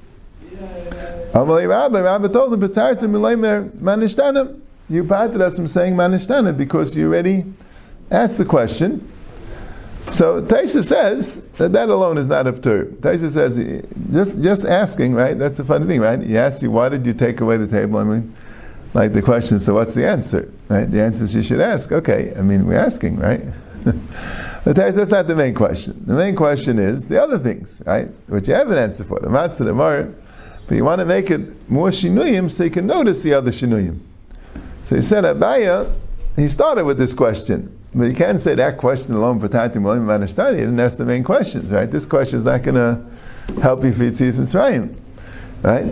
Amalei 1.34 1.68
Rabbi, 1.68 2.02
Rabbi 2.02 2.28
told 2.28 2.54
him, 2.54 2.60
"B'tartu 2.60 3.10
milaymer 3.10 3.70
manishtana." 3.78 4.60
You 4.90 5.06
parted 5.06 5.42
us 5.42 5.56
from 5.56 5.68
saying 5.68 5.96
manishtana 5.96 6.56
because 6.58 6.96
you 6.98 7.08
already 7.08 7.46
asked 8.10 8.38
the 8.38 8.46
question. 8.46 9.08
So 10.10 10.42
Taisa 10.42 10.84
says 10.84 11.46
that 11.58 11.72
that 11.72 11.88
alone 11.88 12.18
is 12.18 12.28
not 12.28 12.48
a 12.48 12.54
ptur. 12.54 12.96
Taisa 12.98 13.30
says 13.30 13.56
just 14.12 14.42
just 14.42 14.66
asking, 14.66 15.14
right? 15.14 15.40
That's 15.40 15.58
the 15.58 15.64
funny 15.64 15.86
thing, 15.86 16.02
right? 16.02 16.22
He 16.22 16.38
asks 16.38 16.62
you, 16.62 16.72
"Why 16.72 16.90
did 16.90 17.06
you 17.06 17.14
take 17.14 17.40
away 17.40 17.56
the 17.56 17.68
table?" 17.68 18.00
I 18.00 18.04
mean, 18.04 18.36
like 18.94 19.14
the 19.14 19.22
question. 19.22 19.60
So 19.60 19.76
what's 19.76 19.94
the 19.94 20.06
answer? 20.06 20.52
Right? 20.68 20.90
The 20.92 21.02
answer 21.02 21.24
is 21.24 21.34
you 21.34 21.44
should 21.44 21.62
ask. 21.62 21.94
Okay, 21.94 22.34
I 22.38 22.42
mean 22.42 22.66
we're 22.66 22.78
asking, 22.78 23.18
right? 23.18 23.42
But 24.64 24.76
that's 24.76 25.10
not 25.10 25.28
the 25.28 25.36
main 25.36 25.56
question. 25.56 26.04
The 26.06 26.14
main 26.14 26.36
question 26.36 26.78
is 26.78 27.08
the 27.08 27.20
other 27.20 27.40
things, 27.40 27.82
right? 27.84 28.10
Which 28.28 28.48
you 28.48 28.54
have 28.54 28.70
an 28.70 28.78
answer 28.78 29.04
for. 29.04 29.20
The 29.20 29.28
matzah, 29.28 29.66
the 29.66 29.74
but 30.72 30.78
you 30.78 30.86
want 30.86 31.00
to 31.00 31.06
make 31.06 31.30
it 31.30 31.70
more 31.70 31.90
shinuyim 31.90 32.50
so 32.50 32.64
you 32.64 32.70
can 32.70 32.88
notice 32.88 33.24
the 33.24 33.34
other 33.34 33.52
shinuyim. 33.52 34.00
So 34.84 34.96
he 34.96 35.02
said 35.02 35.26
Abaya, 35.26 35.94
he 36.38 36.48
started 36.48 36.86
with 36.86 36.98
this 36.98 37.14
question. 37.14 37.78
But 37.94 38.06
you 38.06 38.16
can't 38.16 38.40
say 38.40 38.56
that 38.56 38.78
question 38.78 39.14
alone, 39.14 39.42
Patatim 39.42 39.84
Elohim 39.84 40.06
Manashtani. 40.06 40.54
You 40.54 40.60
didn't 40.60 40.80
ask 40.80 40.98
the 40.98 41.04
main 41.04 41.26
questions, 41.26 41.72
right? 41.72 41.92
This 41.92 42.06
question 42.06 42.38
is 42.38 42.46
not 42.46 42.64
going 42.64 42.76
to 42.76 43.06
help 43.62 43.84
you 43.84 43.92
for 43.92 44.04
Yitzis 44.04 44.40
Mitzrayim, 44.40 44.96
right? 45.62 45.88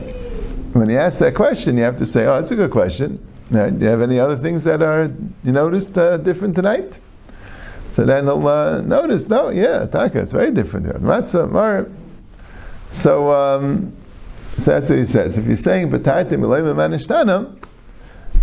When 0.73 0.89
you 0.89 0.97
ask 0.97 1.19
that 1.19 1.35
question, 1.35 1.75
you 1.75 1.83
have 1.83 1.97
to 1.97 2.05
say, 2.05 2.25
oh, 2.25 2.35
that's 2.35 2.51
a 2.51 2.55
good 2.55 2.71
question. 2.71 3.17
Do 3.51 3.57
you 3.57 3.87
have 3.87 4.01
any 4.01 4.17
other 4.17 4.37
things 4.37 4.63
that 4.63 4.81
are, 4.81 5.13
you 5.43 5.51
noticed, 5.51 5.97
uh, 5.97 6.15
different 6.15 6.55
tonight? 6.55 6.99
So 7.91 8.05
then 8.05 8.27
he'll 8.27 8.47
uh, 8.47 8.79
notice, 8.79 9.27
no, 9.27 9.49
yeah, 9.49 9.87
Taka, 9.87 10.21
it's 10.21 10.31
very 10.31 10.51
different. 10.51 10.85
Matzah, 10.85 11.51
Mar. 11.51 11.89
So, 12.91 13.29
um, 13.29 13.93
so 14.60 14.72
that's 14.72 14.89
what 14.89 15.00
he 15.00 15.06
says. 15.06 15.38
If 15.38 15.45
you're 15.45 15.56
saying 15.56 15.89
B'taitim 15.89 16.39
Manishtana, 16.39 17.58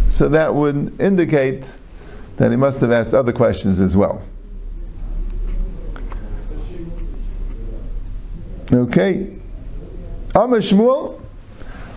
so 0.09 0.29
that 0.29 0.55
would 0.55 1.01
indicate 1.01 1.77
that 2.37 2.51
he 2.51 2.57
must 2.57 2.81
have 2.81 2.93
asked 2.93 3.15
other 3.15 3.33
questions 3.33 3.81
as 3.81 3.97
well. 3.97 4.23
Okay. 8.73 9.37
Amar 10.35 10.59
Shmuel, 10.59 11.21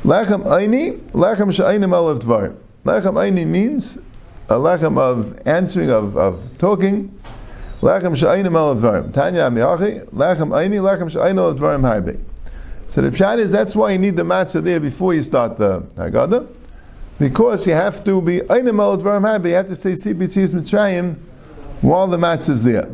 Lachem 0.04 0.46
Aini, 0.46 1.00
Lachem 1.12 1.52
Sha'ainim 1.52 1.90
Alav 1.90 2.20
Dvar. 2.20 2.56
Lachem 2.84 3.14
Aini 3.14 3.46
means 3.46 3.98
a 4.48 4.54
lachem 4.54 4.98
of 4.98 5.40
answering, 5.46 5.90
of, 5.90 6.16
of 6.16 6.58
talking. 6.58 7.14
Lachem 7.82 8.16
Sha'ainim 8.16 8.52
Alav 8.52 8.80
Dvar. 8.80 9.14
Tanya 9.14 9.50
Amiyachi, 9.50 10.06
Lachem 10.12 10.50
Aini, 10.50 10.80
Lachem 10.80 11.12
Sha'ainim 11.12 11.36
Alav 11.36 11.58
Dvarim 11.58 11.82
Harbe. 11.82 12.20
So 12.89 13.02
the 13.02 13.12
pshat 13.12 13.38
is 13.38 13.52
that's 13.52 13.75
why 13.75 13.91
you 13.91 13.99
need 13.99 14.17
the 14.17 14.23
matzah 14.23 14.63
there 14.63 14.80
before 14.80 15.13
you 15.13 15.21
start 15.21 15.60
the 15.60 15.82
Haggadah, 15.95 16.47
because 17.19 17.67
you 17.67 17.73
have 17.75 18.04
to 18.04 18.19
be 18.19 18.41
einem 18.49 18.80
al 18.80 18.97
dvarim. 18.97 19.47
You 19.47 19.54
have 19.54 19.67
to 19.67 19.75
say 19.75 19.91
sipitzis 19.91 20.56
mitzrayim 20.56 21.15
while 21.82 22.08
the 22.08 22.17
matzah 22.17 22.49
is 22.49 22.63
there. 22.63 22.89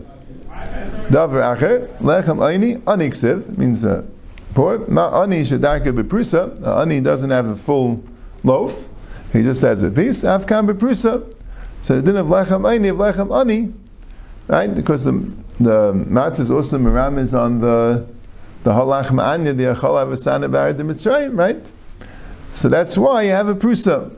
Davar 1.08 1.56
acher 1.56 1.88
lechem 2.00 2.40
aini 2.40 2.78
aniksiv 2.80 3.58
means 3.58 3.86
uh, 3.86 4.04
poor. 4.54 4.80
Ma 4.90 5.22
ani 5.22 5.44
shedarke 5.44 5.98
beprusa. 5.98 6.62
Uh, 6.62 6.82
ani 6.82 7.00
doesn't 7.00 7.30
have 7.30 7.48
a 7.48 7.56
full 7.56 8.04
loaf; 8.44 8.90
he 9.32 9.44
just 9.44 9.62
has 9.62 9.82
a 9.82 9.90
piece. 9.90 10.24
Afkan 10.24 10.70
beprusa. 10.70 11.34
So 11.80 11.96
the 11.96 12.02
din 12.02 12.18
of 12.18 12.28
lechem 12.28 12.64
aini 12.64 12.92
of 12.92 12.98
lechem 12.98 13.34
ani, 13.34 13.74
right? 14.48 14.76
Because 14.76 15.06
the 15.06 15.14
the 15.58 15.94
matzah 15.94 16.42
is 16.42 16.52
also 16.52 16.78
miramis 16.78 17.34
on 17.34 17.62
the 17.62 18.14
the 18.66 18.72
halach 18.72 19.12
ma'anya 19.12 19.56
the 19.56 19.66
achal 19.66 20.04
avasana 20.04 20.52
barid 20.52 20.78
the 20.78 20.84
mitzrayim, 20.84 21.38
right? 21.38 21.72
So 22.52 22.68
that's 22.68 22.98
why 22.98 23.22
you 23.22 23.30
have 23.30 23.48
a 23.48 23.54
prusa. 23.54 24.12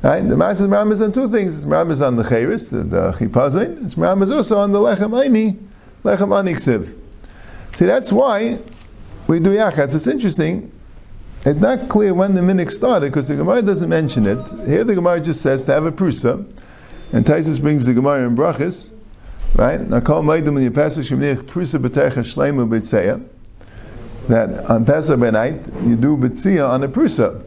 Right? 0.00 0.20
The 0.20 0.36
matzah 0.36 0.68
miramis 0.68 1.02
on 1.02 1.12
two 1.12 1.28
things. 1.28 1.56
It's 1.56 1.64
miramis 1.64 2.06
on 2.06 2.14
the 2.14 2.22
chayris, 2.22 2.70
the, 2.70 3.12
chipazin. 3.12 3.84
It's 3.84 3.96
miramis 3.96 4.30
also 4.30 4.58
on 4.58 4.70
the 4.70 4.78
lechem 4.78 5.10
aini, 5.10 5.58
lechem 6.04 6.38
ani 6.38 6.54
ksiv. 6.54 6.96
See, 7.74 7.86
that's 7.86 8.12
why 8.12 8.60
we 9.26 9.40
do 9.40 9.56
yachatz. 9.56 9.96
It's 9.96 10.06
interesting. 10.06 10.70
It's 11.44 11.58
not 11.58 11.88
clear 11.88 12.14
when 12.14 12.34
the 12.34 12.42
minik 12.42 12.70
started 12.70 13.10
because 13.10 13.26
the 13.26 13.34
Gemara 13.34 13.62
doesn't 13.62 13.88
mention 13.88 14.24
it. 14.24 14.68
Here 14.68 14.84
the 14.84 14.94
Gemara 14.94 15.20
just 15.20 15.40
says 15.40 15.64
to 15.64 15.72
have 15.72 15.84
a 15.84 15.90
prusa, 15.90 16.48
and 17.12 17.26
Taisus 17.26 17.60
brings 17.60 17.86
the 17.86 17.94
Gemara 17.94 18.24
in 18.24 18.36
brachis, 18.36 18.92
right? 19.56 19.80
Now, 19.80 19.98
Nakal 19.98 20.22
meidim 20.22 20.64
in 20.64 20.72
Pesach 20.72 21.06
shemnich 21.06 21.42
prusa 21.42 21.80
b'techa 21.80 22.18
shleimu 22.18 22.68
b'tzeya. 22.68 23.26
That 24.28 24.64
on 24.66 24.84
Pesach 24.84 25.18
by 25.18 25.30
night 25.30 25.66
you 25.82 25.96
do 25.96 26.16
b'tzeya 26.16 26.68
on 26.68 26.84
a 26.84 26.88
prusa. 26.88 27.44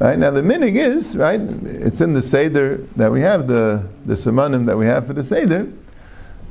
Right 0.00 0.18
now 0.18 0.30
the 0.30 0.42
minig 0.42 0.74
is 0.74 1.16
right. 1.16 1.40
It's 1.40 2.00
in 2.00 2.14
the 2.14 2.22
seder 2.22 2.78
that 2.96 3.12
we 3.12 3.20
have 3.20 3.46
the 3.46 3.86
the 4.04 4.14
semanim 4.14 4.66
that 4.66 4.76
we 4.76 4.86
have 4.86 5.06
for 5.06 5.12
the 5.12 5.22
seder 5.22 5.70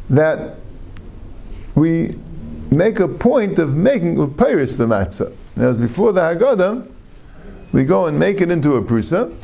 that 0.10 0.58
we 1.76 2.16
make 2.72 3.00
a 3.00 3.08
point 3.08 3.60
of 3.60 3.76
making 3.76 4.34
Paris 4.36 4.76
the 4.76 4.86
matzah. 4.86 5.36
Now, 5.56 5.70
as 5.70 5.78
before 5.78 6.12
the 6.12 6.22
Haggadah, 6.22 6.90
we 7.72 7.86
go 7.86 8.06
and 8.08 8.18
make 8.18 8.42
it 8.42 8.50
into 8.52 8.76
a 8.76 8.82
prusa, 8.82 9.36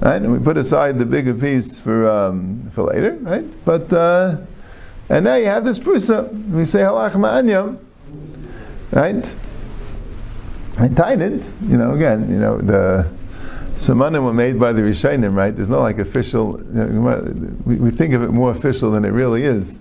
right? 0.00 0.16
And 0.16 0.32
we 0.32 0.38
put 0.38 0.56
aside 0.56 0.98
the 0.98 1.06
bigger 1.06 1.34
piece 1.34 1.78
for 1.78 2.08
um, 2.08 2.68
for 2.72 2.84
later, 2.84 3.18
right? 3.20 3.44
But 3.64 3.92
uh, 3.92 4.38
and 5.08 5.24
now 5.24 5.34
you 5.34 5.46
have 5.46 5.64
this 5.64 5.78
prusa. 5.78 6.30
We 6.50 6.64
say 6.64 6.80
halach 6.80 7.12
ma'anyam, 7.12 7.78
right? 8.90 9.34
I 10.78 10.88
tied 10.88 11.20
it. 11.20 11.44
You 11.62 11.76
know, 11.76 11.92
again, 11.92 12.30
you 12.30 12.38
know 12.38 12.58
the. 12.58 13.10
Samanim 13.74 14.24
were 14.24 14.34
made 14.34 14.58
by 14.58 14.72
the 14.72 14.82
Rishonim, 14.82 15.36
right? 15.36 15.54
There's 15.54 15.68
no 15.68 15.80
like 15.80 15.98
official. 15.98 16.58
You 16.58 16.84
know, 16.84 17.32
we, 17.64 17.76
we 17.76 17.90
think 17.92 18.12
of 18.12 18.22
it 18.22 18.32
more 18.32 18.50
official 18.50 18.90
than 18.90 19.04
it 19.04 19.10
really 19.10 19.44
is. 19.44 19.78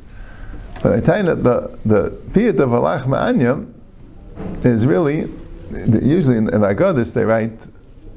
But 0.84 0.94
I 0.94 1.00
tell 1.00 1.24
that 1.24 1.44
the 1.44 1.80
the 1.84 2.12
piyat 2.32 2.60
of 2.60 2.70
halach 2.70 3.06
ma'anyam 3.06 3.74
is 4.64 4.86
really 4.86 5.32
usually 5.72 6.38
in, 6.38 6.48
in 6.54 6.62
Agadas 6.62 7.14
they 7.14 7.26
write 7.26 7.60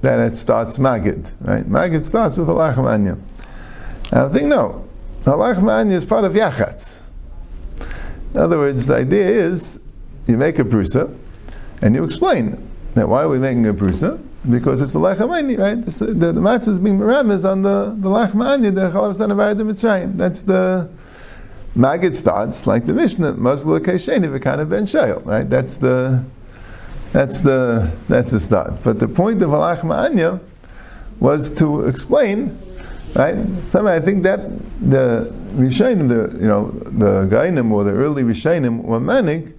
that 0.03 0.19
it 0.21 0.37
starts 0.37 0.77
magid, 0.77 1.33
right? 1.41 1.65
Magid 1.65 2.05
starts 2.05 2.37
with 2.37 2.49
halach 2.49 2.75
ma'anyam. 2.75 3.21
I 4.13 4.29
think 4.29 4.49
no, 4.49 4.87
halach 5.25 5.57
ma'anyam 5.57 5.93
is 5.93 6.05
part 6.05 6.25
of 6.25 6.33
yachatz. 6.35 7.01
In 8.35 8.41
other 8.41 8.59
words, 8.59 8.87
the 8.87 8.97
idea 8.97 9.27
is 9.27 9.81
you 10.31 10.39
make 10.39 10.59
a 10.59 10.65
prusa 10.65 11.17
and 11.83 11.95
you 11.95 12.05
explain 12.05 12.67
that 12.95 13.09
why 13.09 13.23
are 13.23 13.29
we 13.29 13.39
making 13.39 13.67
a 13.67 13.75
prusa? 13.75 14.23
Because 14.49 14.81
it's 14.81 14.93
the 14.93 15.01
lechem 15.01 15.37
ani, 15.37 15.57
right? 15.57 15.81
The, 15.85 16.07
the, 16.07 16.33
the 16.33 16.41
matzah 16.41 16.69
is 16.69 16.79
being 16.79 16.99
meramis 16.99 17.45
on 17.51 17.63
the 17.63 17.95
the 17.99 18.09
lechem 18.09 18.45
ani, 18.47 18.71
the 18.71 18.91
chalav 18.91 19.17
son 19.17 19.31
of 19.31 19.37
the 19.37 19.65
mitzrayim. 19.65 20.17
That's 20.17 20.43
the 20.43 20.89
Magid 21.77 22.17
starts 22.17 22.67
like 22.67 22.87
the 22.87 22.93
Mishnah, 22.93 23.35
Mazgul 23.35 23.79
Kaisheni 23.79 24.27
V'kana 24.37 24.69
Ben 24.69 24.85
Shail, 24.85 25.25
right? 25.25 25.49
That's 25.49 25.77
the 25.77 26.25
that's 27.13 27.41
the 27.41 27.93
that's 28.09 28.33
the 28.33 28.41
start. 28.41 28.83
But 28.83 28.99
the 28.99 29.07
point 29.07 29.41
of 29.43 29.51
Halach 29.51 29.81
Ma'anya 29.83 30.41
was 31.21 31.49
to 31.59 31.83
explain, 31.87 32.59
right? 33.15 33.37
Somehow 33.67 33.93
I 33.93 34.01
think 34.01 34.25
that 34.25 34.41
the 34.81 35.33
Rishonim, 35.55 36.09
the 36.09 36.37
you 36.41 36.49
know 36.49 36.71
the 36.71 37.29
Gainim 37.33 37.71
or 37.71 37.85
the 37.85 37.93
early 37.93 38.25
Rishonim 38.25 38.83
were 38.83 38.99
manik 38.99 39.55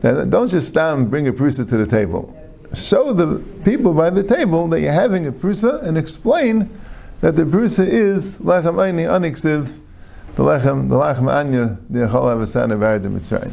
that 0.00 0.30
don't 0.30 0.48
just 0.48 0.68
stand 0.68 1.00
and 1.00 1.10
bring 1.10 1.28
a 1.28 1.32
prusa 1.32 1.68
to 1.68 1.76
the 1.76 1.86
table. 1.86 2.36
Show 2.74 3.12
the 3.12 3.42
people 3.64 3.92
by 3.92 4.10
the 4.10 4.22
table 4.22 4.66
that 4.68 4.80
you're 4.80 4.92
having 4.92 5.26
a 5.26 5.32
prusa 5.32 5.82
and 5.82 5.98
explain 5.98 6.70
that 7.20 7.36
the 7.36 7.44
prusa 7.44 7.86
is 7.86 8.38
lechem 8.38 8.74
aini 8.74 9.04
aniksiv 9.06 9.78
the 10.34 10.42
lechem, 10.42 10.88
the 10.88 10.94
lechem 10.94 11.30
anya, 11.30 11.78
the 11.90 12.00
chol 12.00 12.34
avasana 12.34 12.78
varid 12.78 13.02
mitzrayim. 13.02 13.52